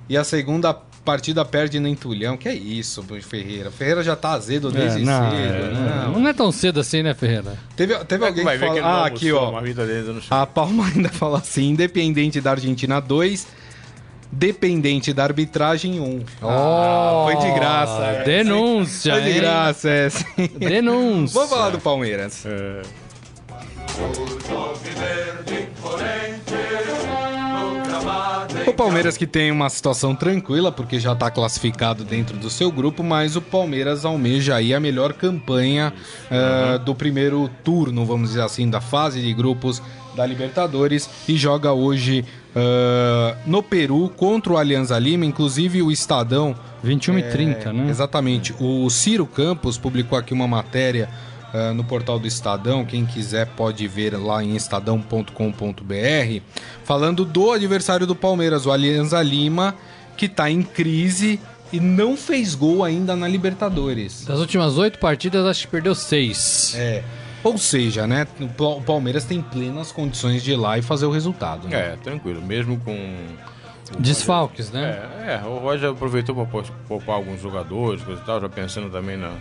[0.08, 2.36] E a segunda partida perde no entulhão.
[2.36, 3.70] Que é isso, Ferreira?
[3.72, 5.42] Ferreira já tá azedo desde não, cedo.
[5.42, 6.20] é, não.
[6.20, 7.58] não é tão cedo assim, né, Ferreira?
[7.76, 9.54] Teve, teve alguém Vai que ele não Ah, aqui, ó.
[10.32, 13.48] a Palma ainda fala assim: Independente da Argentina 2,
[14.32, 16.24] dependente da arbitragem 1.
[16.42, 18.04] Ah, foi de graça.
[18.04, 18.26] essa, hein?
[18.26, 19.36] Denúncia, Foi de hein?
[19.36, 19.90] graça
[20.38, 20.52] hein?
[20.58, 21.34] Denúncia.
[21.36, 22.44] Vamos falar do Palmeiras.
[22.46, 22.82] É,
[28.76, 33.36] Palmeiras que tem uma situação tranquila, porque já está classificado dentro do seu grupo, mas
[33.36, 35.94] o Palmeiras almeja aí a melhor campanha
[36.30, 39.82] eh, do primeiro turno, vamos dizer assim, da fase de grupos
[40.16, 46.56] da Libertadores e joga hoje eh, no Peru contra o Alianza Lima, inclusive o Estadão
[46.84, 47.90] 21 e 30, né?
[47.90, 48.54] Exatamente.
[48.60, 51.10] O Ciro Campos publicou aqui uma matéria
[51.56, 52.84] ah, no portal do Estadão.
[52.86, 56.42] Quem quiser pode ver lá em estadão.com.br.
[56.84, 59.76] Falando do adversário do Palmeiras, o Alianza Lima,
[60.18, 61.40] que tá em crise
[61.72, 64.26] e não fez gol ainda na Libertadores.
[64.26, 66.74] Das últimas oito partidas, acho que perdeu seis.
[66.78, 67.04] É.
[67.44, 68.26] Ou seja, né?
[68.40, 71.68] O Pa- o Palmeiras tem plenas condições de ir lá e fazer o resultado.
[71.68, 71.78] Né?
[71.94, 72.42] É, tranquilo.
[72.42, 72.96] Mesmo com.
[74.00, 75.00] Desfalques, né?
[75.28, 79.16] É, é, o Roger aproveitou para poupar alguns jogadores, coisa e tal, já pensando também
[79.16, 79.36] na-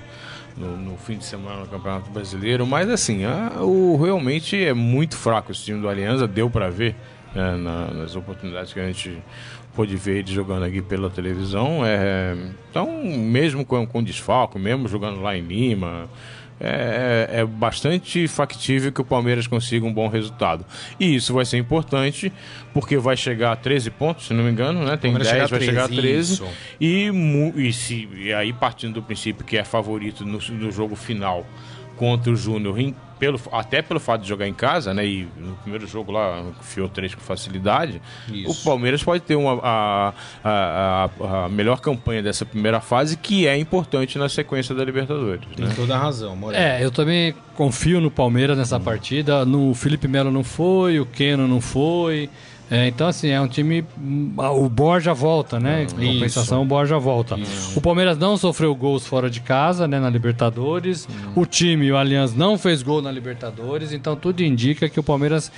[0.56, 5.16] no, no fim de semana no Campeonato Brasileiro, mas assim, a- o, realmente é muito
[5.16, 6.94] fraco esse time do Aliança, deu para ver
[7.34, 9.18] né, na- nas oportunidades que a gente
[9.74, 11.80] pôde ver jogando aqui pela televisão.
[11.84, 12.36] É,
[12.70, 16.08] então, mesmo com, com desfalque, mesmo jogando lá em Lima,
[16.60, 20.64] é, é bastante factível que o Palmeiras consiga um bom resultado.
[20.98, 22.32] E isso vai ser importante,
[22.72, 24.96] porque vai chegar a 13 pontos, se não me engano, né?
[24.96, 26.32] Tem Palmeiras 10, chega a vai chegar a 13, 13.
[26.32, 26.48] isso.
[26.80, 27.10] E,
[27.56, 31.46] e, se, e aí, partindo do princípio que é favorito no, no jogo final
[31.96, 32.76] contra o Júnior,
[33.18, 35.06] pelo, até pelo fato de jogar em casa, né?
[35.06, 38.02] E no primeiro jogo lá, enfiou três com facilidade.
[38.30, 38.50] Isso.
[38.50, 43.46] O Palmeiras pode ter uma, a, a, a- a melhor campanha dessa primeira fase, que
[43.46, 45.44] é importante na sequência da Libertadores.
[45.56, 45.72] Tem Né?
[45.76, 46.62] toda a razão, Morelli.
[46.62, 49.44] É, eu também confio no Palmeiras nessa partida.
[49.44, 52.28] No Felipe Melo não foi, o Keno não foi.
[52.70, 53.84] É, então, assim, é um time.
[54.38, 55.86] O Borja volta, né?
[55.98, 57.36] Em compensação, o Borja volta.
[57.76, 60.00] O Palmeiras não sofreu gols fora de casa, né?
[60.00, 61.06] Na Libertadores.
[61.36, 63.92] O time, o Allianz, não fez gol na Libertadores.
[63.92, 65.52] Então, tudo indica que o Palmeiras.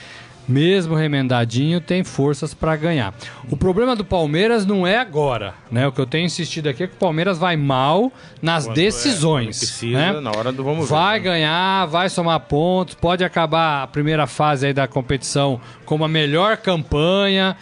[0.48, 3.12] Mesmo remendadinho, tem forças para ganhar.
[3.50, 5.87] O problema do Palmeiras não é agora, né?
[5.88, 8.82] O que eu tenho insistido aqui é que o Palmeiras vai mal nas Quando é,
[8.82, 9.56] decisões.
[9.59, 10.20] quando precisa, né?
[10.20, 11.24] na hora do vamos ver, Vai né?
[11.24, 16.56] ganhar, vai somar pontos, pode acabar a primeira fase aí da competição com uma melhor
[16.56, 17.56] campanha.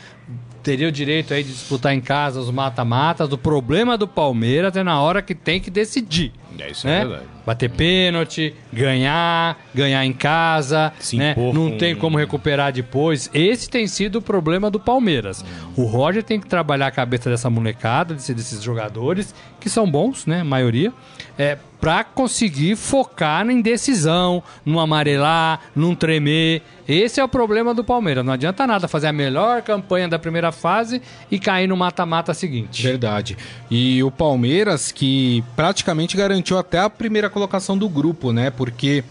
[0.62, 3.30] Teria o direito aí de disputar em casa os mata-matas.
[3.32, 6.32] O problema do Palmeiras é na hora que tem que decidir.
[6.58, 7.00] É, isso é né?
[7.04, 7.24] verdade.
[7.46, 11.34] Bater pênalti, ganhar, ganhar em casa, Se né?
[11.36, 13.28] não com- tem como recuperar depois.
[13.34, 15.44] Esse tem sido o problema do Palmeiras.
[15.76, 20.26] O Roger tem que trabalhar a cabeça dessa molecada, desse- desses jogadores, que são bons,
[20.26, 20.40] né?
[20.40, 20.92] A maioria,
[21.38, 26.62] é, para conseguir focar na indecisão, no amarelar, num tremer.
[26.88, 28.24] Esse é o problema do Palmeiras.
[28.24, 32.82] Não adianta nada fazer a melhor campanha da primeira fase e cair no mata-mata seguinte.
[32.82, 33.36] Verdade.
[33.70, 38.50] E o Palmeiras que praticamente garantiu até a primeira colocação do grupo, né?
[38.50, 39.04] Porque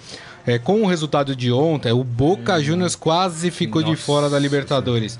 [0.45, 5.17] é, com o resultado de ontem, o Boca Juniors quase ficou de fora da Libertadores.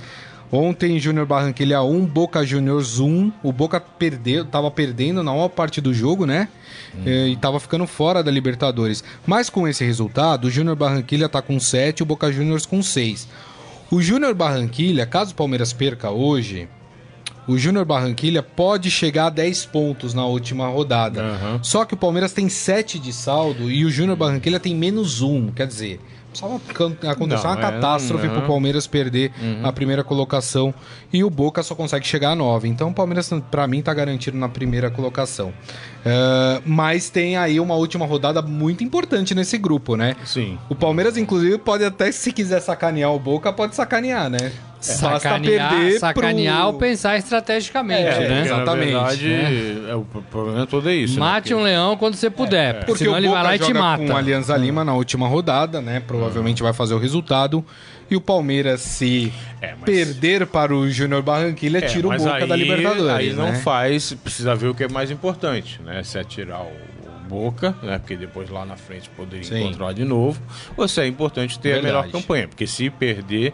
[0.52, 3.32] Ontem, Júnior Barranquilha 1, Boca Juniors 1.
[3.42, 6.48] O Boca perdeu, tava perdendo na maior parte do jogo, né?
[7.04, 9.04] É, E tava ficando fora da Libertadores.
[9.26, 12.84] Mas com esse resultado, o Júnior Barranquilha tá com 7 e o Boca Juniors com
[12.84, 13.28] 6.
[13.90, 16.68] O Júnior Barranquilha, caso o Palmeiras perca hoje,
[17.48, 21.22] o Júnior Barranquilha pode chegar a 10 pontos na última rodada.
[21.22, 21.60] Aham.
[21.62, 25.52] Só que o Palmeiras tem 7 de saldo e o Júnior Barranquilha tem menos 1.
[25.52, 26.00] Quer dizer,
[26.34, 26.60] só
[27.08, 28.34] acontecer Não, uma é, catástrofe não.
[28.34, 29.32] pro Palmeiras perder
[29.64, 30.74] a primeira colocação
[31.12, 32.68] e o Boca só consegue chegar a 9.
[32.68, 35.54] Então o Palmeiras, pra mim, tá garantido na primeira colocação.
[36.04, 40.16] É, mas tem aí uma última rodada muito importante nesse grupo, né?
[40.26, 40.58] Sim.
[40.70, 44.52] O Palmeiras, inclusive, pode até, se quiser sacanear o Boca, pode sacanear, né?
[44.86, 48.26] Basta Sacanear, perder sacanear pro- ou pensar estrategicamente, É, né?
[48.28, 51.14] Porque, Exatamente, Na verdade, é, o problema todo é isso.
[51.16, 51.20] né?
[51.20, 53.60] Mate um leão quando você puder, porque, Porque senão o ele Boca vai lá e
[53.60, 54.04] te joga mata.
[54.06, 56.02] com o Alianza Lima na última rodada, né?
[56.06, 57.64] Provavelmente vai fazer o resultado.
[58.12, 62.36] E o Palmeiras, se É, mas- perder para o Júnior Barranquilha, É, tira o Boca
[62.36, 63.56] aí, da Libertadores, Aí não né?
[63.56, 66.04] faz, precisa ver o que é mais importante, né?
[66.04, 67.98] Se é tirar o, o Boca, né?
[67.98, 69.62] Porque depois lá na frente poderia Sim.
[69.64, 70.40] encontrar de novo.
[70.78, 71.88] Ou se é importante ter Verdade.
[71.96, 73.54] a melhor campanha, porque se perder,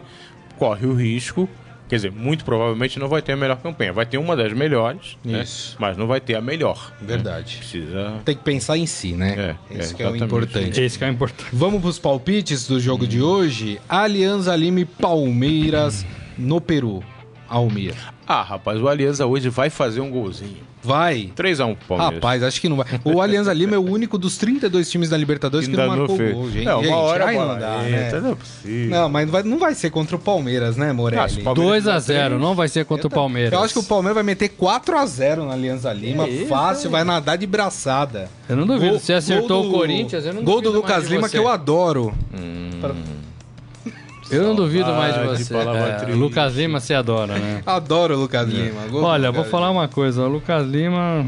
[0.60, 1.48] corre o risco.
[1.88, 3.92] Quer dizer, muito provavelmente não vai ter a melhor campanha.
[3.92, 5.42] Vai ter uma das melhores, né?
[5.76, 6.92] Mas não vai ter a melhor.
[7.00, 7.06] né?
[7.08, 7.56] Verdade.
[7.56, 8.20] Precisa.
[8.24, 9.56] Tem que pensar em si, né?
[9.70, 10.80] É, Esse é, que é o importante.
[10.80, 11.48] Esse que é o importante.
[11.52, 13.80] Vamos pros palpites do jogo de hoje.
[13.88, 16.06] Alianza Lima e Palmeiras
[16.38, 17.02] no Peru.
[17.50, 17.94] Almir.
[18.26, 20.58] Ah, rapaz, o Aliança hoje vai fazer um golzinho.
[20.82, 21.30] Vai.
[21.36, 22.14] 3x1 pro Palmeiras.
[22.14, 22.86] Rapaz, acho que não vai.
[23.04, 26.16] O Alianza Lima é o único dos 32 times da Libertadores que, Ainda não marcou
[26.16, 26.32] fez.
[26.34, 26.64] gol, gente.
[26.64, 28.20] Não, uma Gente, hora aí a não dá, né?
[28.22, 28.90] não é possível.
[28.90, 31.20] Não, mas não vai, não vai ser contra o Palmeiras, né, Morelli?
[31.22, 33.52] Ah, se o Palmeiras 2 a fizer 0 três, não vai ser contra o Palmeiras.
[33.52, 36.88] Eu acho que o Palmeiras vai meter 4 a 0 na Alianza Lima, isso, fácil,
[36.88, 38.30] vai nadar de braçada.
[38.48, 38.92] Eu não duvido.
[38.92, 41.48] Gol- Você acertou gol o Corinthians, eu não Gol do duvido Lucas Lima, que eu
[41.48, 42.14] adoro.
[44.30, 45.54] Eu não duvido mais de você.
[45.56, 46.18] É, triste.
[46.18, 47.62] Lucas Lima você adora, né?
[47.66, 48.86] Adoro o Lucas Lima.
[48.88, 50.22] Gol do Olha, vou Lucas falar uma coisa.
[50.22, 51.26] O Lucas Lima.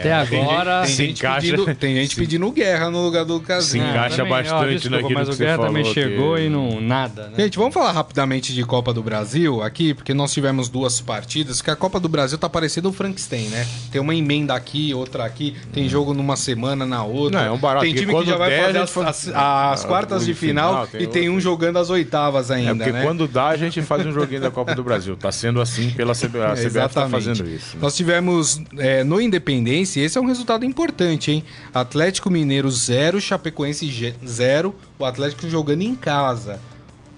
[0.00, 0.82] Até agora.
[0.82, 3.90] Tem Se gente, encaixa- pedindo, tem gente pedindo guerra no lugar do Se Casinha.
[3.90, 6.42] encaixa também, ó, bastante desculpa, naquilo mas que o você Guerra também falou, chegou que-
[6.42, 7.34] e não nada, né?
[7.44, 11.70] Gente, vamos falar rapidamente de Copa do Brasil aqui, porque nós tivemos duas partidas, que
[11.70, 13.66] a Copa do Brasil tá parecendo o Frankenstein, né?
[13.92, 17.40] Tem uma emenda aqui, outra aqui, tem jogo numa semana, na outra.
[17.40, 19.84] Não, é um barato, Tem time que já vai der, fazer as, gente as- as
[19.84, 21.44] quartas de final, final, tem e tem um outro.
[21.44, 23.02] jogando as oitavas ainda, É porque né?
[23.02, 25.16] quando dá, a gente faz um joguinho da Copa do Brasil.
[25.16, 26.38] Tá sendo assim pela CBF.
[26.44, 27.74] A CBF tá fazendo isso.
[27.76, 27.82] né?
[27.82, 31.44] Nós tivemos é, no Independência, esse é um resultado importante, hein?
[31.72, 36.60] Atlético Mineiro 0, Chapecoense 0, o Atlético jogando em casa.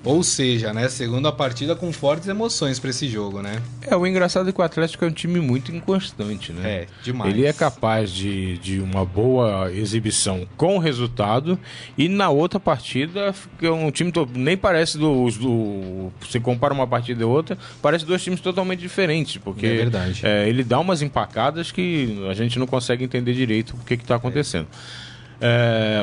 [0.06, 3.60] Ou seja, né, segunda partida com fortes emoções pra esse jogo, né?
[3.82, 6.68] É, o engraçado é que o Atlético é um time muito inconstante, né?
[6.70, 7.32] É, demais.
[7.34, 11.58] Ele é capaz de, de uma boa exibição com resultado
[11.98, 17.22] e na outra partida é um time nem parece dos do você compara uma partida
[17.22, 20.20] e outra parece dois times totalmente diferentes porque É verdade.
[20.24, 24.14] é, ele dá umas empacadas que a gente não consegue entender direito o que está
[24.16, 24.66] acontecendo.
[24.72, 25.05] É,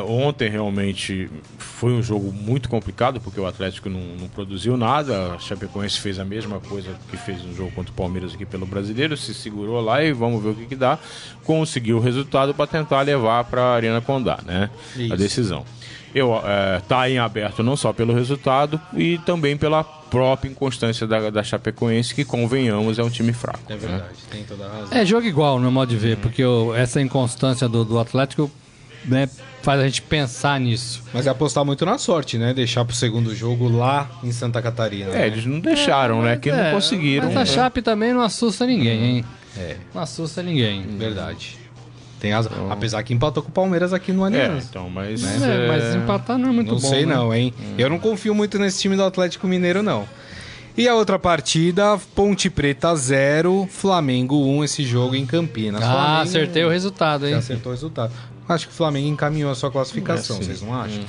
[0.08, 5.34] ontem realmente foi um jogo muito complicado porque o Atlético não, não produziu nada.
[5.34, 8.66] A Chapecoense fez a mesma coisa que fez no jogo contra o Palmeiras aqui pelo
[8.66, 10.98] Brasileiro, se segurou lá e vamos ver o que, que dá.
[11.44, 14.70] Conseguiu o resultado para tentar levar para a Arena Condá, né?
[14.96, 15.14] Isso.
[15.14, 15.66] A decisão.
[16.16, 21.32] Eu, é, tá em aberto não só pelo resultado e também pela própria inconstância da,
[21.32, 23.62] da Chapecoense, que convenhamos é um time fraco.
[23.68, 23.80] É né?
[23.80, 24.96] verdade, tem toda a razão.
[24.98, 28.50] É jogo igual, no modo de ver, porque o- essa inconstância do, do Atlético
[29.06, 29.30] né,
[29.62, 31.04] faz a gente pensar nisso.
[31.14, 32.54] Mas é apostar muito na sorte, né?
[32.54, 35.12] Deixar pro segundo jogo lá em Santa Catarina.
[35.12, 35.28] É, né?
[35.28, 36.36] eles não deixaram, né?
[36.38, 37.28] Que É, não conseguiram.
[37.32, 39.26] Mas a Chape também não assusta ninguém, hein?
[39.58, 40.82] É, Não assusta ninguém.
[40.98, 41.58] verdade.
[42.20, 42.72] Tem razão.
[42.72, 44.68] Apesar que empatou com o Palmeiras aqui no É, Aliança.
[44.70, 45.22] então, mas.
[45.24, 46.88] É, mas é, empatar não é muito não bom.
[46.90, 47.14] sei né?
[47.14, 47.54] não, hein?
[47.78, 50.08] Eu não confio muito nesse time do Atlético Mineiro, não.
[50.76, 55.84] E a outra partida, Ponte Preta 0, Flamengo 1, esse jogo em Campinas.
[55.84, 57.36] Ah, Flamengo- acertei o resultado, Você hein?
[57.36, 58.12] acertou o resultado.
[58.48, 61.04] Acho que o Flamengo encaminhou a sua classificação, É, vocês não acham?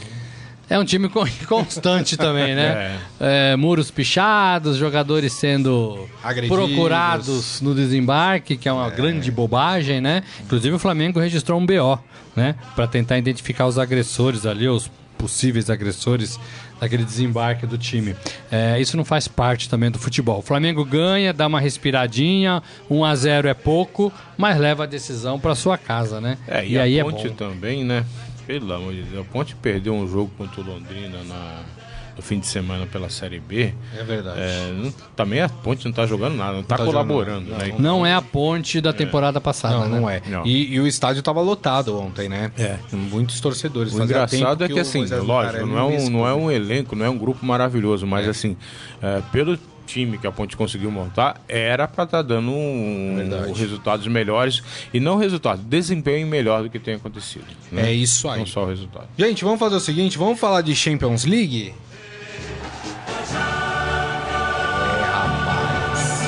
[0.70, 2.98] É um time con- constante também, né?
[3.20, 6.56] É, muros pichados, jogadores sendo Agredidos.
[6.56, 10.22] procurados no desembarque, que é uma grande bobagem, né?
[10.42, 11.98] Inclusive o Flamengo registrou um BO,
[12.34, 12.54] né?
[12.74, 16.38] Pra tentar identificar os agressores ali, os possíveis agressores
[16.80, 18.14] daquele desembarque do time.
[18.50, 20.38] É, isso não faz parte também do futebol.
[20.38, 25.38] O Flamengo ganha, dá uma respiradinha, 1 a 0 é pouco, mas leva a decisão
[25.38, 26.38] pra sua casa, né?
[26.46, 27.34] É, e, e a aí é Ponte bom.
[27.34, 28.04] também, né?
[28.46, 31.62] Pelo amor de Deus, a Ponte perdeu um jogo contra o Londrina na,
[32.16, 33.74] no fim de semana pela Série B.
[33.96, 34.38] É verdade.
[34.40, 37.74] É, não- também a Ponte não tá jogando nada, não tá, tá colaborando, jogando, né?
[37.78, 40.00] Não é a ponte da temporada passada, Não, né?
[40.00, 40.22] não é.
[40.26, 40.46] Não.
[40.46, 42.52] E, e o estádio tava lotado ontem, né?
[42.58, 42.78] É.
[42.92, 43.92] Muitos torcedores.
[43.94, 46.50] O Fazia engraçado é que, o assim, Moisés lógico, não é, um, não é um
[46.50, 48.56] elenco, não é um grupo maravilhoso, mas assim,
[49.02, 53.52] é, pelo time que a Ponte conseguiu montar, era para estar dando um, Verdade.
[53.52, 54.62] resultados melhores
[54.94, 57.44] e não resultado, desempenho melhor do que tem acontecido.
[57.70, 57.90] né?
[57.90, 58.38] É isso aí.
[58.38, 59.06] Não só o resultado.
[59.18, 61.74] Gente, vamos fazer o seguinte, vamos falar de Champions League?
[63.32, 66.24] É, rapaz.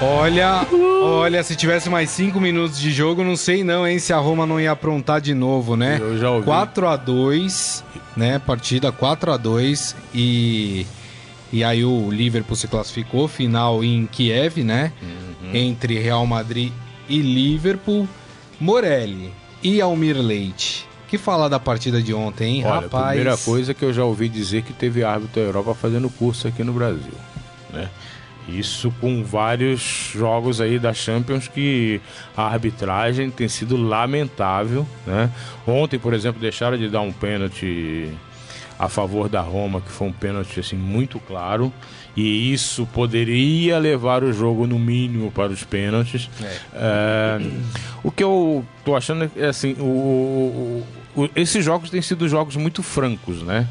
[0.00, 0.66] Olha,
[1.02, 4.46] olha, se tivesse mais 5 minutos de jogo, não sei não, hein, se a Roma
[4.46, 5.98] não ia aprontar de novo, né?
[6.00, 6.44] Eu já ouvi.
[6.44, 7.84] 4 a 2,
[8.16, 8.38] né?
[8.38, 10.86] Partida 4 a 2 e
[11.52, 14.92] e aí o Liverpool se classificou, final em Kiev, né?
[15.02, 15.54] Uhum.
[15.54, 16.72] Entre Real Madrid
[17.08, 18.06] e Liverpool.
[18.60, 20.86] Morelli e Almir Leite.
[21.08, 23.04] Que falar da partida de ontem, hein, Olha, rapaz?
[23.04, 26.46] a primeira coisa que eu já ouvi dizer que teve árbitro da Europa fazendo curso
[26.46, 27.14] aqui no Brasil,
[27.72, 27.88] né?
[28.46, 32.00] Isso com vários jogos aí da Champions que
[32.36, 35.30] a arbitragem tem sido lamentável, né?
[35.66, 38.10] Ontem, por exemplo, deixaram de dar um pênalti
[38.78, 41.72] a favor da Roma, que foi um pênalti assim muito claro,
[42.20, 46.28] e isso poderia levar o jogo no mínimo para os pênaltis.
[46.74, 47.40] É,
[48.02, 52.56] o que eu tô achando é assim, o, o- o- esses jogos têm sido jogos
[52.56, 53.66] muito francos, né?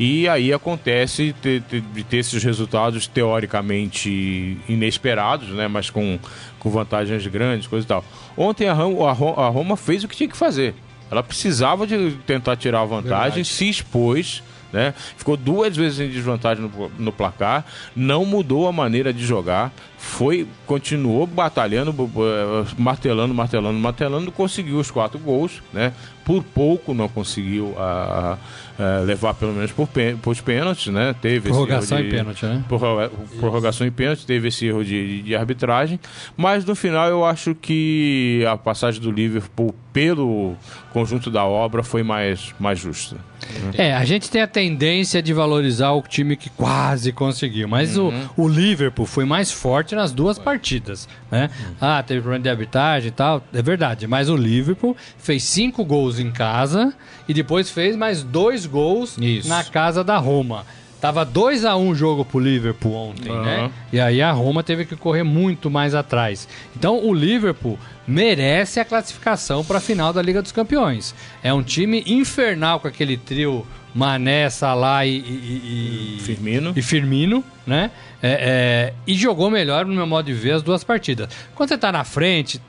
[0.00, 5.66] E aí acontece ter- ter- de ter esses resultados teoricamente inesperados, né?
[5.68, 6.18] Mas com,
[6.60, 8.04] com vantagens grandes, coisa e tal.
[8.36, 10.74] Ontem a Ram- a Ro- a Roma fez o que tinha que fazer.
[11.10, 13.44] Ela precisava de tentar tirar a vantagem, Verdade.
[13.44, 14.94] se expôs, né?
[15.16, 17.64] Ficou duas vezes em desvantagem no, no placar,
[17.96, 24.90] não mudou a maneira de jogar, foi, continuou batalhando, eh, martelando, martelando, martelando, conseguiu os
[24.90, 25.92] quatro gols, né?
[26.24, 28.36] por pouco não conseguiu a,
[28.78, 31.14] a- a levar pelo menos por, pen, por os pênaltis, né?
[31.22, 32.64] Teve Prorrogação erro e pênalti, né?
[32.68, 35.98] prorroga- Prorrogação e pênalti, teve esse erro de, de arbitragem,
[36.36, 40.54] mas no final eu acho que a passagem do Liverpool pelo
[40.92, 43.16] conjunto da obra foi mais, mais justa.
[43.74, 48.12] É, a gente tem a tendência de valorizar o time que quase conseguiu, mas o,
[48.36, 51.48] o Liverpool foi mais forte nas duas partidas, né?
[51.80, 56.18] Ah, teve problema de arbitragem e tal, é verdade, mas o Liverpool fez cinco gols
[56.18, 56.92] em casa
[57.28, 59.48] e depois fez mais dois gols Isso.
[59.48, 60.64] na casa da Roma.
[61.00, 63.42] Tava 2 a 1 o jogo pro Liverpool ontem, Aham.
[63.44, 63.70] né?
[63.92, 66.48] E aí a Roma teve que correr muito mais atrás.
[66.76, 71.14] Então o Liverpool merece a classificação para a final da Liga dos Campeões.
[71.42, 76.72] É um time infernal com aquele trio Mané, Salah e, e- e- Firmino.
[76.74, 77.90] e Firmino, né?
[78.20, 81.28] É, é, e jogou melhor no meu modo de ver as duas partidas.
[81.54, 82.60] Quando você tá na frente,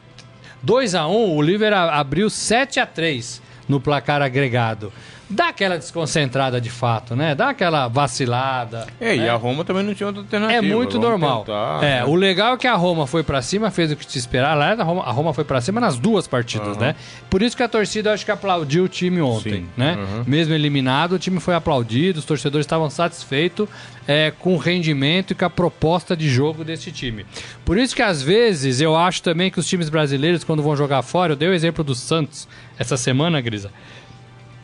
[0.62, 4.92] 2 a 1 o Liverpool abriu 7 a 3 no placar agregado.
[5.30, 7.36] Dá aquela desconcentrada de fato, né?
[7.36, 8.88] Dá aquela vacilada.
[9.00, 9.30] É, e né?
[9.30, 10.58] a Roma também não tinha outra alternativa.
[10.58, 11.44] É muito Vamos normal.
[11.44, 12.06] tentar, é, né?
[12.06, 14.56] o legal é que a Roma foi pra cima, fez o que te esperar.
[14.56, 16.96] Lá a Roma, a Roma foi pra cima nas duas partidas, né?
[17.30, 19.68] Por isso que a torcida eu acho que aplaudiu o time ontem, Sim.
[19.78, 19.96] né?
[19.98, 20.24] Uhum.
[20.26, 23.70] Mesmo eliminado, o time foi aplaudido, os torcedores estavam satisfeitos
[24.08, 27.24] é, com o rendimento e com a proposta de jogo desse time.
[27.64, 31.04] Por isso que às vezes eu acho também que os times brasileiros, quando vão jogar
[31.04, 32.48] fora, eu dei o exemplo do Santos
[32.80, 33.70] essa semana, Grisa.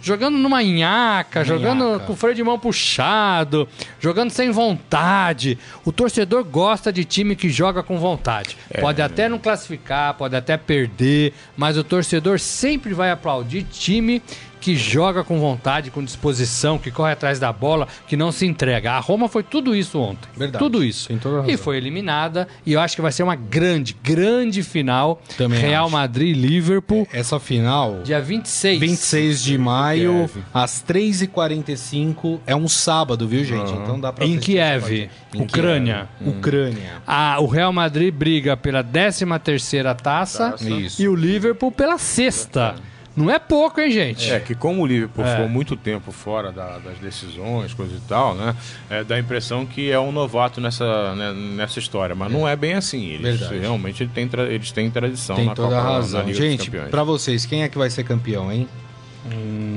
[0.05, 3.67] Jogando numa nhaca, jogando com o freio de mão puxado,
[3.99, 5.57] jogando sem vontade.
[5.83, 8.55] O torcedor gosta de time que joga com vontade.
[8.79, 14.21] Pode até não classificar, pode até perder, mas o torcedor sempre vai aplaudir time
[14.65, 18.93] que joga com vontade, com disposição, que corre atrás da bola, que não se entrega.
[18.93, 20.27] A Roma foi tudo isso ontem.
[20.35, 20.57] Verdade.
[20.63, 21.07] Tudo isso.
[21.47, 22.47] E foi eliminada.
[22.65, 25.21] E eu acho que vai ser uma grande, grande final.
[25.37, 25.93] Também Real acho.
[25.93, 27.07] Madrid Liverpool.
[27.13, 28.79] Essa final, Dia 26.
[28.79, 33.71] 26 de maio, às 3h45, é um sábado, viu, gente?
[33.71, 35.09] Então dá pra Em Kiev.
[35.33, 36.09] Em Ucrânia.
[36.17, 36.93] Kiev, Ucrânia.
[37.05, 40.69] A- o Real Madrid briga pela 13 terceira taça, Taça.
[40.69, 41.01] Isso.
[41.01, 42.75] e o Liverpool pela sexta.
[43.15, 44.29] Não é pouco, hein, gente?
[44.29, 45.31] É, que como o Liverpool É.
[45.31, 48.53] ficou muito tempo fora da- das decisões, coisa e tal, né?
[48.89, 52.13] É, dá a impressão que é um novato nessa, né, nessa história.
[52.13, 53.05] Mas não é bem assim.
[53.07, 53.59] Eles Verdade.
[53.59, 56.19] realmente ele tem tra- eles têm tradição Tem na toda Copa, a na razão.
[56.21, 58.67] Liga dos Gente, pra vocês, quem é que vai ser campeão, hein?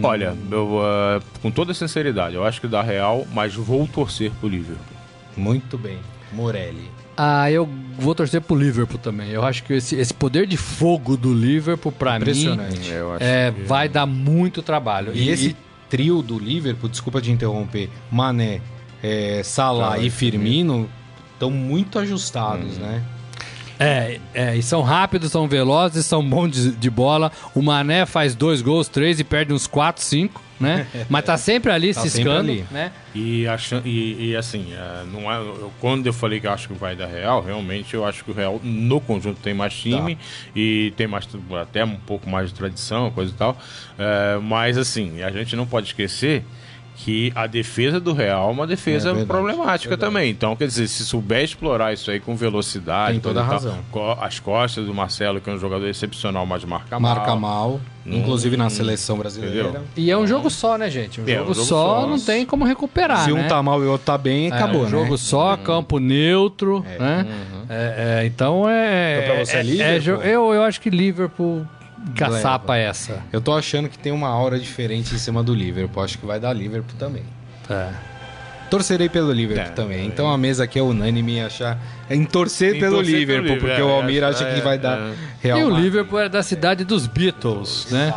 [0.03, 4.49] Olha, eu, ah, com toda sinceridade, eu acho que dá Real, mas vou torcer pro
[4.49, 4.84] Liverpool.
[5.36, 5.99] Muito bem.
[6.32, 6.91] Morelli.
[7.16, 7.68] Ah, eu
[7.99, 9.30] vou torcer pro Liverpool também.
[9.30, 12.24] Eu acho que esse, esse poder de fogo do Liverpool, pra mim,
[13.12, 15.12] acho é, que- vai dar muito trabalho.
[15.14, 15.57] E, esse
[15.88, 18.61] trio do Liverpool, desculpa te interromper, Mané,
[19.03, 20.88] é, Salah e e Firmino
[21.34, 23.03] estão muito ajustados, né?
[23.80, 27.30] É, é, e são rápidos, são velozes, são bons de, de bola.
[27.55, 30.86] O Mané faz dois gols, três e perde uns quatro, cinco, né?
[31.09, 32.64] Mas tá sempre ali Tá ciscando, sempre ali.
[32.70, 32.92] né?
[33.14, 36.68] E, acha, e, e assim, é, não é, eu- quando eu falei que eu acho
[36.68, 40.18] que vai dar Real, realmente eu acho que o Real no conjunto tem mais time
[40.54, 41.26] e tem mais
[41.61, 43.56] até um pouco mais de tradição, coisa e tal.
[43.98, 46.44] É, mas assim, a gente não pode esquecer
[47.01, 50.12] que a defesa do Real é uma defesa É verdade, problemática verdade.
[50.12, 50.30] também.
[50.30, 53.78] Então, quer dizer, se souber explorar isso aí com velocidade, Tem toda a tal, razão.
[54.20, 57.14] as costas do Marcelo, que é um jogador excepcional, mas marca mal.
[57.14, 59.68] Marca mal, inclusive na seleção brasileira.
[59.68, 59.82] Entendeu?
[59.96, 61.20] E é um jogo só, né, gente?
[61.20, 62.07] Um É, um jogo, jogo só, só.
[62.09, 63.49] não tem como recuperar, Se um né?
[63.49, 64.90] tá mal e o outro tá bem, acabou, é, um né?
[64.90, 67.26] jogo só, campo neutro, né?
[67.70, 69.20] É, é, então é.
[69.22, 70.22] Então pra você é é, Liverpool?
[70.24, 71.64] eu, eu acho que Liverpool
[72.14, 73.22] caçapa essa.
[73.32, 76.03] Eu tô achando que tem uma aura diferente em cima do Liverpool.
[76.03, 77.22] Acho que vai dar Liverpool também.
[77.68, 77.90] É.
[78.70, 80.01] Torcerei pelo Liverpool É, também.
[80.01, 80.05] é.
[80.05, 81.78] Então a mesa aqui é unânime em achar.
[82.11, 84.62] Em torcer Em pelo torcer pelo Liverpool, Liverpool, porque é, o Almir acha que é,
[84.62, 85.12] vai dar é.
[85.40, 85.70] Real e o.
[85.70, 88.12] Liverpool era da cidade dos Beatles, né?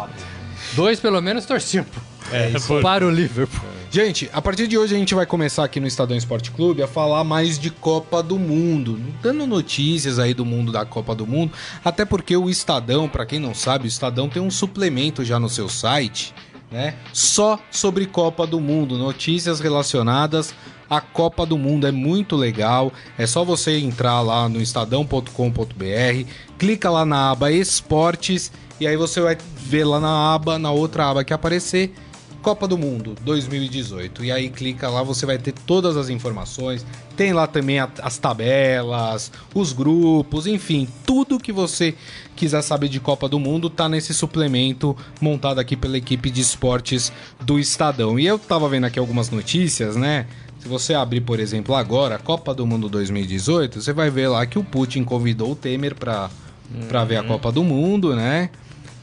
[0.73, 1.85] Dois pelo menos torciam
[2.31, 2.51] É,
[2.81, 3.70] para o Liverpool.
[3.91, 6.87] Gente, a partir de hoje a gente vai começar aqui no Estadão Esporte Clube a
[6.87, 11.51] falar mais de Copa do Mundo, dando notícias aí do mundo da Copa do Mundo,
[11.83, 15.49] até porque o Estadão, pra quem não sabe, o Estadão tem um suplemento já no
[15.49, 16.33] seu site,
[16.71, 16.95] né?
[17.11, 20.55] Só sobre Copa do Mundo, notícias relacionadas
[20.89, 22.93] à Copa do Mundo, é muito legal.
[23.17, 29.19] É só você entrar lá no estadão.com.br, clica lá na aba Esportes e aí você
[29.19, 31.93] vai ver lá na aba, na outra aba que aparecer,
[32.41, 34.23] Copa do Mundo 2018.
[34.25, 36.85] E aí clica lá, você vai ter todas as informações.
[37.15, 41.93] Tem lá também a- as tabelas, os grupos, enfim, tudo que você
[42.35, 47.11] quiser saber de Copa do Mundo tá nesse suplemento montado aqui pela equipe de esportes
[47.39, 48.19] do Estadão.
[48.19, 50.25] E eu tava vendo aqui algumas notícias, né?
[50.59, 54.59] Se você abrir, por exemplo, agora, Copa do Mundo 2018, você vai ver lá que
[54.59, 56.29] o Putin convidou o Temer para
[56.87, 58.49] para ver a Copa do Mundo, né?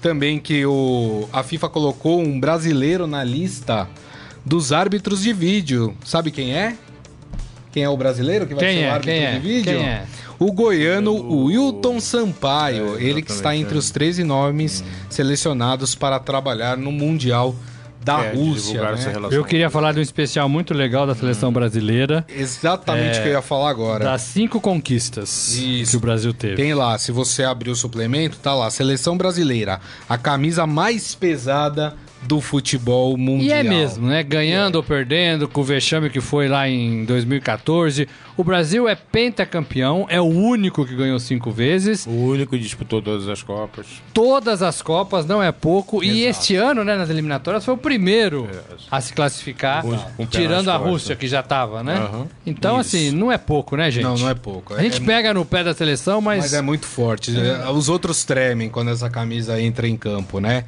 [0.01, 3.89] Também que o, a FIFA colocou um brasileiro na lista
[4.45, 5.95] dos árbitros de vídeo.
[6.05, 6.77] Sabe quem é?
[7.73, 8.89] Quem é o brasileiro que vai Quem ser é?
[8.89, 9.33] o árbitro Quem é?
[9.33, 9.65] de vídeo?
[9.79, 10.05] Quem é?
[10.39, 13.79] O goiano O- Wilton Sampaio, É, ele que está entre é.
[13.79, 17.55] os 13 nomes selecionados para trabalhar no Mundial
[18.09, 18.81] da É, Rússia.
[18.93, 19.29] né?
[19.31, 23.33] Eu queria falar de um especial muito legal da seleção brasileira, Exatamente o que eu
[23.33, 24.05] ia falar agora.
[24.05, 25.91] das cinco conquistas Isso.
[25.93, 26.57] que o Brasil teve.
[26.57, 31.95] Tem lá, se você abrir o suplemento, tá lá, seleção brasileira, a camisa mais pesada
[32.23, 33.49] do futebol mundial.
[33.49, 34.23] E é mesmo, né?
[34.23, 38.09] Ganhando ou perdendo, com o vexame que foi lá em 2014.
[38.37, 42.07] O Brasil é pentacampeão, é o único que ganhou cinco vezes.
[42.07, 43.87] O único que disputou todas as Copas.
[44.13, 46.03] Todas as Copas, não é pouco.
[46.03, 46.31] E Exato.
[46.31, 48.49] este ano, né, nas eliminatórias, foi o primeiro
[48.91, 50.79] a se classificar, pé tirando a.
[50.79, 51.97] Rússia, que já tava, né?
[51.97, 52.27] Aham.
[52.47, 52.97] Então, Isso.
[52.97, 54.05] assim, não é pouco, né, gente?
[54.05, 54.75] Não, não é pouco.
[54.75, 56.39] A gente é, pega no pé da seleção, mas.
[56.39, 57.33] Mas é muito forte.
[57.75, 60.65] Os outros tremem quando essa camisa entra em campo, né?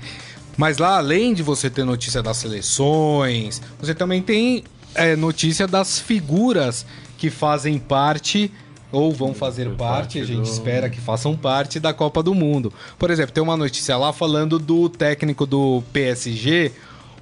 [0.61, 4.63] Mas lá, além de você ter notícia das seleções, você também tem
[4.95, 6.85] é, notícia das figuras
[7.17, 8.53] que fazem parte
[8.93, 12.71] ou vão fazer parte, a gente espera que façam parte da Copa do Mundo.
[12.99, 16.73] Por exemplo, tem uma notícia lá falando do técnico do PSG,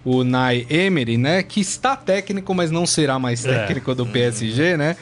[0.05, 1.41] o Nai Emery, né?
[1.45, 3.57] Que está técnico, mas não será mais É.
[3.67, 4.97] técnico do PSG, né?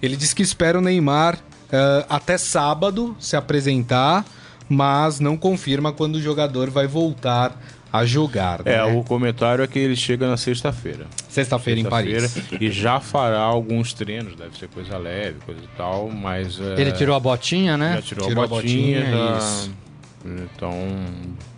[0.00, 1.38] Ele disse que espera o Neymar
[1.70, 4.24] eh, até sábado se apresentar,
[4.66, 7.60] mas não confirma quando o jogador vai voltar
[7.92, 8.62] a jogar.
[8.64, 8.84] É, né?
[8.84, 11.06] o comentário é que ele chega na sexta-feira.
[11.28, 12.36] Sexta-feira em Paris.
[12.60, 16.58] E já fará alguns treinos, deve ser coisa leve, coisa e tal, mas.
[16.60, 17.96] é, Ele tirou a botinha, né?
[17.96, 19.74] Já tirou, Tirou a botinha, a botinha, já- isso.
[20.24, 20.72] Então.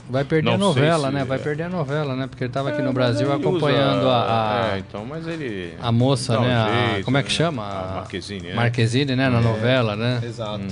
[0.09, 1.25] Vai perder Não a novela, né?
[1.25, 1.41] Vai é.
[1.41, 2.27] perder a novela, né?
[2.27, 5.75] Porque ele tava aqui É, no Brasil acompanhando usa- a, a, É, então, mas ele.
[5.81, 6.55] a moça, um né?
[6.55, 7.35] A- jeito, como é que né?
[7.35, 7.63] chama?
[7.65, 8.55] A Marquezine, né?
[8.55, 9.29] Marquezine, né?
[9.29, 10.21] Na novela, né?
[10.23, 10.63] Exato.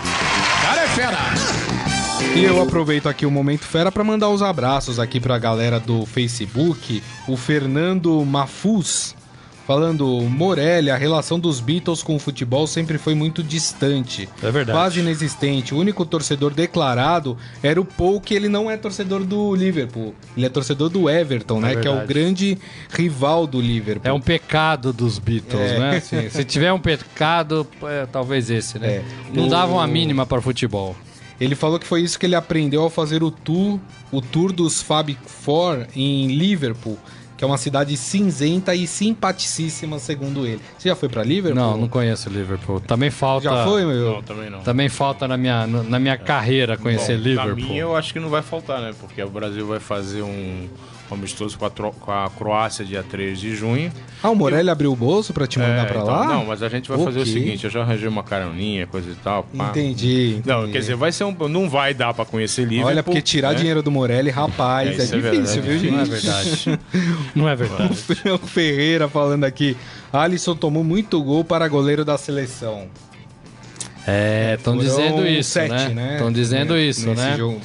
[2.34, 6.06] E eu aproveito aqui o Momento Fera para mandar os abraços aqui pra galera do
[6.06, 7.02] Facebook.
[7.28, 9.14] O Fernando Mafuz
[9.72, 14.28] falando, Morelli, a relação dos Beatles com o futebol sempre foi muito distante.
[14.42, 14.76] É verdade.
[14.78, 15.74] Quase inexistente.
[15.74, 20.14] O único torcedor declarado era o Paul, que ele não é torcedor do Liverpool.
[20.36, 21.74] Ele é torcedor do Everton, né?
[21.76, 22.58] Que é o grande
[22.90, 24.10] rival do Liverpool.
[24.10, 25.78] É um pecado dos Beatles, É.
[25.78, 25.96] né?
[26.02, 28.96] Assim, se tiver um pecado, é, talvez esse, né?
[28.96, 29.02] É.
[29.32, 30.94] Não O- davam a mínima para futebol.
[31.40, 33.80] Ele falou que foi isso que ele aprendeu ao fazer o tour,
[34.12, 36.98] o tour dos Fab Four em Liverpool,
[37.42, 40.60] que é uma cidade cinzenta e simpaticíssima, segundo ele.
[40.78, 41.60] Você já foi pra Liverpool?
[41.60, 42.78] Não, não conheço Liverpool.
[42.78, 43.50] Também falta.
[43.50, 44.12] Já foi, meu?
[44.12, 44.60] Não, também não.
[44.60, 47.56] Também falta na minha, na minha carreira conhecer Bom, Liverpool.
[47.56, 48.94] Na minha, eu acho que não vai faltar, né?
[49.00, 50.68] Porque o Brasil vai fazer um
[51.12, 53.92] amistoso com a, Tro- com a Croácia dia 3 de junho.
[54.22, 56.26] Ah, o Morelli abriu o bolso pra te mandar É, pra então, lá?
[56.26, 59.14] Não, mas a gente vai fazer o seguinte: eu já arranjei uma caroninha, coisa e
[59.16, 59.44] tal.
[59.56, 59.70] pá.
[59.70, 60.72] Entendi, Não, entendi.
[60.72, 61.34] quer dizer, vai ser um.
[61.48, 62.86] Não vai dar pra conhecer Liverpool.
[62.90, 63.54] Olha, porque tirar né?
[63.56, 65.78] dinheiro do Morelli, rapaz, É, é, é difícil, verdade.
[65.78, 66.10] viu, Não é gente?
[66.10, 66.80] verdade.
[67.34, 67.98] Não é verdade.
[68.32, 69.76] O Ferreira falando aqui.
[70.12, 72.86] Alisson tomou muito gol para goleiro da seleção.
[74.06, 76.14] É, estão dizendo isso, sete, né?
[76.14, 77.36] Estão dizendo isso, Nesse né?
[77.36, 77.60] jogo,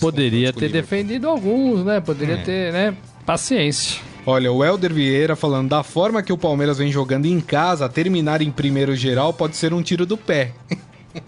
[0.00, 2.00] Poderia ter defendido alguns, né?
[2.00, 2.42] Poderia É.
[2.42, 2.96] ter, né?
[3.26, 4.00] Paciência.
[4.26, 8.42] Olha, o Helder Vieira falando da forma que o Palmeiras vem jogando em casa, terminar
[8.42, 10.52] em primeiro geral pode ser um tiro do pé.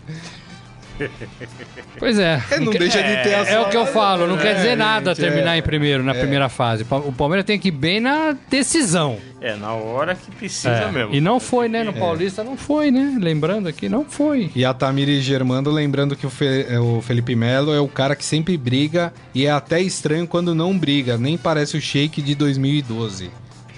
[1.98, 2.42] Pois é.
[2.50, 4.76] É, não deixa de ter a É o que eu falo, não quer dizer É,
[4.76, 5.58] nada gente, terminar é.
[5.58, 6.84] em primeiro, na primeira fase.
[6.90, 9.18] O Palmeiras tem que ir bem na decisão.
[9.40, 10.90] É, na hora que precisa É.
[10.92, 11.14] mesmo.
[11.14, 11.82] E não foi, né?
[11.82, 13.16] No Paulista não foi, né?
[13.20, 14.50] Lembrando aqui, não foi.
[14.54, 18.14] E a Tamiri Germando lembrando que o, Fe- é, o Felipe Melo é o cara
[18.14, 22.34] que sempre briga e é até estranho quando não briga, nem parece o Shake de
[22.34, 23.30] 2012.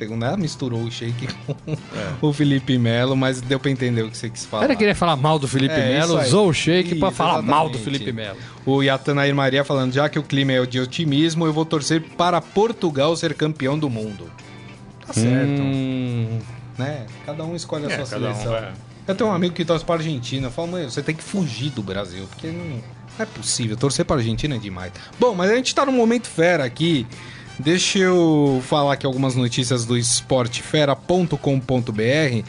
[0.02, 1.28] Segundo ela misturou o Sheik
[2.20, 4.64] com o Felipe Melo, mas deu pra entender o que você quis falar.
[4.64, 7.68] Ela queria falar mal do Felipe É, Melo, usou o shake pra Isso, falar mal
[7.68, 7.98] do exatamente.
[8.00, 8.36] Felipe Melo.
[8.66, 12.40] O Yatanair Maria falando, já que o clima é de otimismo, eu vou torcer para
[12.40, 14.28] Portugal ser campeão do mundo.
[15.06, 16.40] Tá certo, Hum,
[16.76, 17.06] né?
[17.24, 18.52] Cada um escolhe a É, sua cada um seleção.
[18.52, 18.72] vai-
[19.06, 20.48] Eu tenho um amigo que torce para Argentina.
[20.48, 22.80] Eu falo, mãe, você tem que fugir do Brasil, porque não, não
[23.20, 23.76] é possível.
[23.76, 24.92] Torcer para Argentina é demais.
[25.18, 27.06] Bom, mas a gente tá num momento fera aqui.
[27.62, 32.48] Deixa eu falar aqui algumas notícias do esportefera.com.br.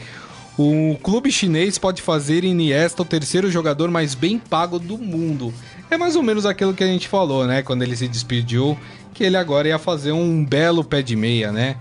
[0.58, 5.54] O clube chinês pode fazer Iniesta o terceiro jogador mais bem pago do mundo.
[5.88, 7.62] É mais ou menos aquilo que a gente falou, né?
[7.62, 8.76] Quando ele se despediu,
[9.12, 11.76] que ele agora ia fazer um belo pé de meia, né?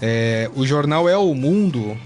[0.00, 1.98] É, o jornal É o Mundo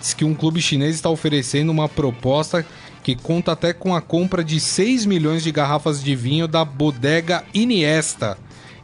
[0.00, 2.64] diz que um clube chinês está oferecendo uma proposta
[3.02, 7.44] que conta até com a compra de 6 milhões de garrafas de vinho da bodega
[7.52, 8.38] Iniesta,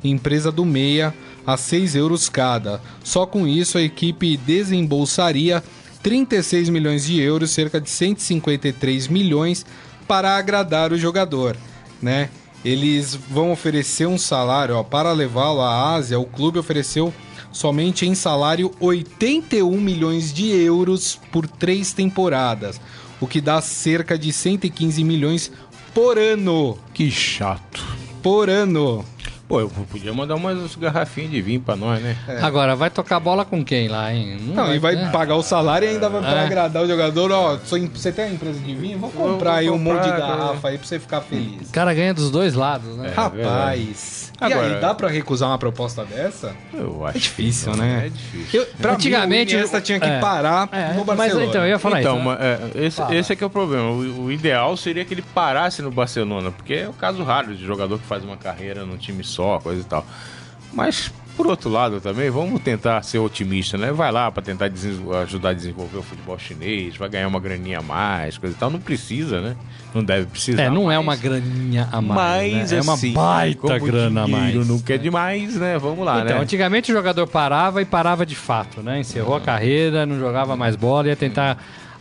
[0.04, 1.14] empresa do Meia,
[1.48, 2.78] a 6 euros cada.
[3.02, 5.64] Só com isso a equipe desembolsaria
[6.02, 9.64] 36 milhões de euros, cerca de 153 milhões,
[10.06, 11.56] para agradar o jogador,
[12.02, 12.28] né?
[12.62, 17.14] Eles vão oferecer um salário, ó, para levá-lo à Ásia, o clube ofereceu
[17.50, 22.78] somente em salário 81 milhões de euros por três temporadas,
[23.18, 25.50] o que dá cerca de 115 milhões
[25.94, 26.76] por ano.
[26.92, 27.82] Que chato.
[28.22, 29.02] Por ano.
[29.48, 32.14] Pô, eu podia mandar umas garrafinhas de vinho pra nós, né?
[32.42, 34.36] Agora, vai tocar bola com quem lá, hein?
[34.54, 35.08] Não, e vai né?
[35.10, 36.44] pagar o salário e ainda vai pra É.
[36.44, 37.32] agradar o jogador.
[37.32, 38.98] Ó, você tem uma empresa de vinho?
[38.98, 41.70] Vou Vou- comprar aí vou um monte de comprar, garrafa aí pra você ficar feliz.
[41.70, 43.10] O cara ganha dos dois lados, né?
[43.16, 44.32] Rapaz.
[44.40, 46.54] E Agora- aí, dá pra recusar uma proposta dessa?
[46.72, 47.16] Eu acho.
[47.16, 48.06] É difícil, que não, né?
[48.06, 48.60] É difícil.
[48.60, 50.20] Eu, pra Antigamente, mim, o Iniesta tinha que é.
[50.20, 51.46] parar É, no mas Barcelona.
[51.46, 52.24] então, eu ia falar então, isso.
[52.24, 53.90] mas, é, esse, esse é que é o problema.
[53.90, 57.64] O, o ideal seria que ele parasse no Barcelona, porque é o caso raro de
[57.66, 60.04] jogador que faz uma carreira num time só, coisa e tal.
[60.72, 63.92] Mas, por outro lado também, vamos tentar ser otimista, né?
[63.92, 64.70] Vai lá pra tentar
[65.22, 68.68] ajudar a desenvolver o futebol chinês, vai ganhar uma graninha a mais, coisa e tal.
[68.70, 69.56] Não precisa, né?
[69.94, 70.62] Não deve precisar.
[70.62, 72.78] É, não é mas- uma graninha a mais, Mas, né?
[72.78, 74.66] É uma assim, baita grana a mais.
[74.66, 75.78] Nunca é demais, né?
[75.78, 76.42] Vamos lá, Então, né?
[76.42, 79.00] antigamente o jogador parava e parava de fato, né?
[79.00, 81.56] Encerrou a carreira, não jogava mais bola, ia tentar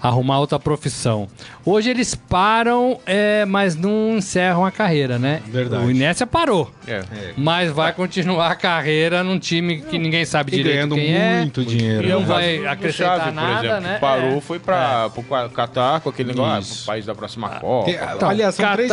[0.08, 1.28] arrumar outra profissão.
[1.66, 5.42] Hoje eles param, é, mas não encerram a carreira, né?
[5.48, 5.84] Verdade.
[5.86, 7.02] O Inécia parou, É.
[7.36, 11.38] mas vai continuar a carreira num time que ninguém sabe E direito ganhando quem é.
[11.40, 12.08] muito dinheiro.
[12.08, 13.94] E é não um vai acrescentar nada, por exemplo, né?
[13.96, 14.42] que parou, É.
[14.42, 16.82] foi para o Catar com aquele negócio, Isso.
[16.82, 17.86] ah, o país da próxima Copa.
[17.86, 18.92] Tem- Então, aliás, são três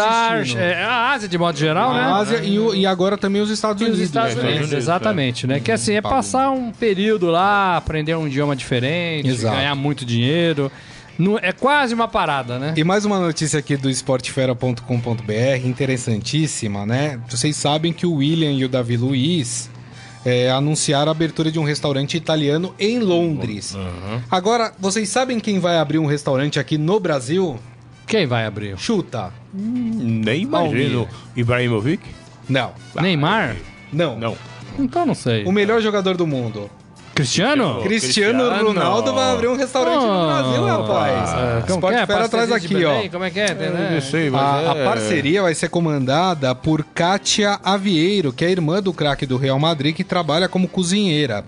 [0.56, 2.00] é, a Ásia de modo geral, né?
[2.00, 4.06] A Ásia e, o- e agora também os Estados E os Unidos.
[4.08, 4.40] Estados né?
[4.42, 5.60] Unidos, Estados Unidos, exatamente, né?
[5.60, 9.56] Que assim, é passar um período lá, aprender um idioma diferente, Exato.
[9.56, 10.70] ganhar muito dinheiro.
[11.18, 12.74] Não- é quase uma parada, né?
[12.76, 17.20] E mais uma notícia aqui do esportefera.com.br, interessantíssima, né?
[17.28, 19.70] Vocês sabem que o William e o Davi Luiz
[20.24, 23.76] é, anunciaram a abertura de um restaurante italiano em Londres.
[24.30, 27.58] Agora, vocês sabem quem vai abrir um restaurante aqui no Brasil?
[28.06, 28.76] Quem vai abrir?
[28.78, 29.32] Chuta.
[29.52, 31.08] Nem imagino.
[31.36, 32.02] Ibrahimovic?
[32.48, 32.72] Não.
[33.00, 33.56] Neymar?
[33.92, 34.18] Não.
[34.18, 34.36] Não.
[34.78, 35.44] Então não sei.
[35.44, 36.68] O melhor jogador do mundo.
[37.14, 37.80] Cristiano?
[37.82, 38.66] Cristiano, Cristiano.
[38.68, 41.66] Ronaldo vai abrir um restaurante no Ah, Brasil, rapaz.
[41.68, 42.06] Como que é?
[42.06, 43.10] Traz Pastelzinho de aqui, ó.
[43.10, 43.50] Como é que é?
[43.52, 44.00] Eu né?
[44.00, 48.82] sei, mas A, a é- parceria vai ser comandada por Kátia Avieiro, que é irmã
[48.82, 51.44] do craque do Real Madrid, que trabalha como cozinheira.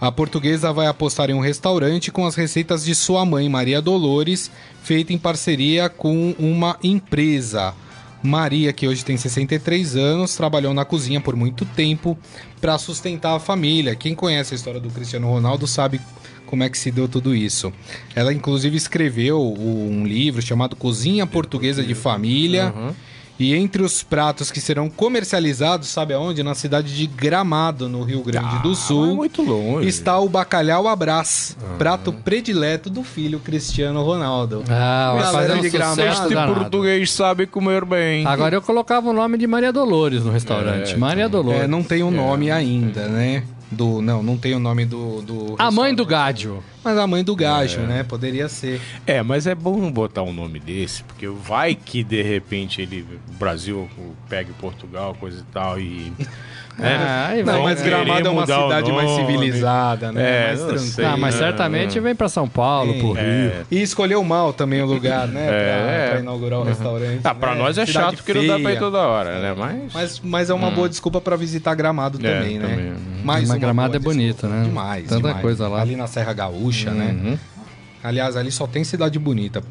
[0.00, 4.50] A portuguesa vai apostar em um restaurante com as receitas de sua mãe, Maria Dolores,
[4.82, 7.74] feita em parceria com uma empresa.
[8.24, 12.16] Maria, que hoje tem 63 anos, trabalhou na cozinha por muito tempo
[12.58, 13.94] para sustentar a família.
[13.94, 16.00] Quem conhece a história do Cristiano Ronaldo sabe
[16.46, 17.70] como é que se deu tudo isso.
[18.14, 22.72] Ela, inclusive, escreveu um livro chamado Cozinha Portuguesa de Família.
[23.38, 26.42] E entre os pratos que serão comercializados, sabe aonde?
[26.44, 29.00] Na cidade de Gramado, no Rio Grande do Ah, Sul.
[29.06, 29.88] mas é muito longe.
[29.88, 34.62] Está o bacalhau Abrás, prato predileto do filho Cristiano Ronaldo.
[34.68, 36.00] Ah, fazer um de Gramado.
[36.02, 38.24] Este português sabe comer bem.
[38.24, 40.94] Agora eu colocava o nome de Maria Dolores no restaurante.
[40.94, 41.62] É, Maria Dolores.
[41.62, 43.42] É, não tem o nome ainda, né?
[43.74, 45.20] Do, não, não tem o nome do.
[45.22, 46.06] do A mãe do.
[46.06, 46.62] Gádio.
[46.82, 48.02] Mas a mãe do gajo, né?
[48.02, 48.80] Poderia ser.
[49.06, 53.06] É, mas é bom não botar um nome desse, porque vai que de repente ele,
[53.28, 53.88] o Brasil
[54.28, 56.12] pegue Portugal, coisa e tal, e.
[56.76, 60.22] Ah, aí Não, mas Gramado é uma cidade mais civilizada, né?
[60.22, 60.90] É, mais não tranquila.
[60.92, 61.04] sei.
[61.04, 62.98] Ah, mas É, certamente vem pra São Paulo, Sim.
[62.98, 63.22] pro Rio.
[63.24, 63.62] É.
[63.70, 65.46] E escolheu mal também o lugar, né?
[65.46, 66.08] pra, É.
[66.10, 67.20] pra inaugurar o restaurante.
[67.22, 67.58] Ah, pra né?
[67.60, 69.54] nós é Cidade chato porque não dá pra ir toda hora, né?
[69.56, 69.92] Mas.
[69.94, 72.68] Mas, mas é uma boa desculpa pra visitar Gramado É, também, né?
[72.68, 72.92] também.
[73.24, 74.56] Mais Mas uma Gramado é bonito, desculpa.
[74.56, 74.64] né?
[74.64, 75.40] Demais, Tanta demais.
[75.40, 75.80] coisa lá.
[75.80, 77.14] Ali na Serra Gaúcha, né?
[77.24, 77.38] Uhum.
[78.02, 79.62] Aliás, ali só tem cidade bonita.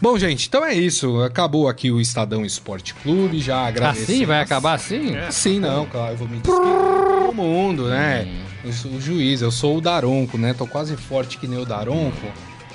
[0.00, 1.20] Bom, gente, então é isso.
[1.22, 3.38] Acabou aqui o Estadão Esporte Clube.
[3.40, 4.04] Já agradeço.
[4.04, 4.24] Assim?
[4.24, 5.14] Vai acabar assim?
[5.30, 6.12] Sim, não, claro.
[6.12, 8.26] Eu vou me despedir de todo mundo, né?
[8.64, 10.54] Eu sou o juiz, eu sou o Daronco, né?
[10.54, 12.16] Tô quase forte que nem o Daronco.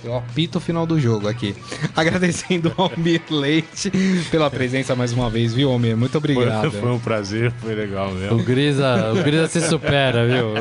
[0.05, 1.55] Eu apito o final do jogo aqui.
[1.95, 3.91] Agradecendo ao Almir Leite
[4.29, 5.97] pela presença mais uma vez, viu, Almir?
[5.97, 6.71] Muito obrigado.
[6.71, 8.43] foi um prazer, foi legal O mesmo.
[8.43, 10.53] Grisa, o Grisa se supera, viu?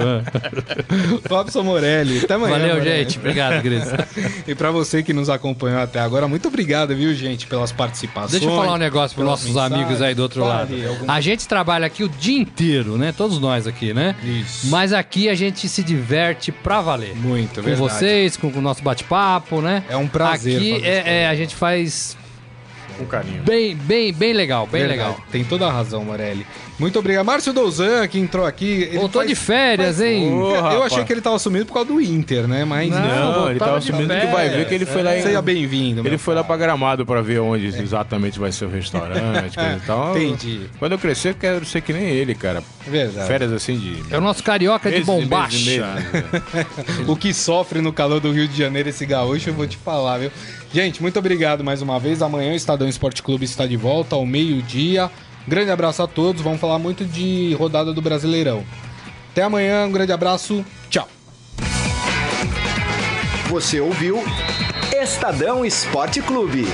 [1.29, 2.21] Fábio Morelli.
[2.25, 2.59] Até amanhã.
[2.59, 3.05] Valeu, Morelli.
[3.05, 3.19] gente.
[3.19, 4.09] Obrigado, Grisa.
[4.47, 8.33] E pra você que nos acompanhou até agora, muito obrigado, viu, gente, pelas participações.
[8.33, 9.81] Deixa eu falar um negócio para nossos mensagens.
[9.81, 10.69] amigos aí do outro lado.
[10.69, 13.13] Fale alguma- A gente trabalha aqui o dia inteiro, né?
[13.17, 14.15] Todos nós aqui, né?
[14.23, 14.67] Isso.
[14.69, 17.15] Mas aqui a gente se diverte pra valer.
[17.17, 17.77] Muito, com verdade.
[17.81, 19.85] vocês, com o nosso bate-papo, né?
[19.89, 22.17] É um prazer Aqui é, é, a gente faz
[22.99, 23.43] Com carinho.
[23.43, 25.21] bem, bem, bem legal, bem Verdade, legal.
[25.31, 26.47] Tem toda a razão, Morelli.
[26.79, 27.25] Muito obrigado.
[27.25, 28.83] Márcio Douzan, que entrou aqui.
[28.89, 30.33] ele Voltou faz- de férias, hein?
[30.33, 30.93] Ô, Eu rapaz.
[30.93, 32.65] achei que ele tava sumido por causa do Inter, né?
[32.65, 33.01] Mas Não,
[33.43, 35.23] Não, ele tava de assumindo que vai ver que ele foi lá em...
[35.23, 36.07] Seja bem-vindo.
[36.07, 36.49] Ele foi lá caro.
[36.49, 40.17] pra Gramado pra ver onde exatamente vai ser o restaurante, coisa e tal.
[40.17, 40.63] Entendi.
[40.79, 42.63] Quando eu crescer, eu quero ser que nem ele, cara.
[42.87, 43.27] Verdade.
[43.29, 44.03] Férias assim de...
[44.13, 45.57] É o nosso carioca de meses e bombacha.
[45.57, 47.07] meses meses.
[47.07, 50.19] O que sofre no calor do Rio de Janeiro esse gaúcho, eu vou te falar,
[50.19, 50.31] viu?
[50.75, 52.21] Gente, muito obrigado mais uma vez.
[52.21, 55.09] Amanhã o Estadão Esporte Clube está de volta ao meio-dia.
[55.47, 56.43] Grande abraço a todos.
[56.43, 58.65] Vamos falar muito de rodada do Brasileirão.
[59.31, 60.65] Até amanhã, um grande abraço.
[60.91, 61.09] Tchau.
[63.47, 64.21] Você ouviu
[65.01, 66.67] Estadão Esporte Clube.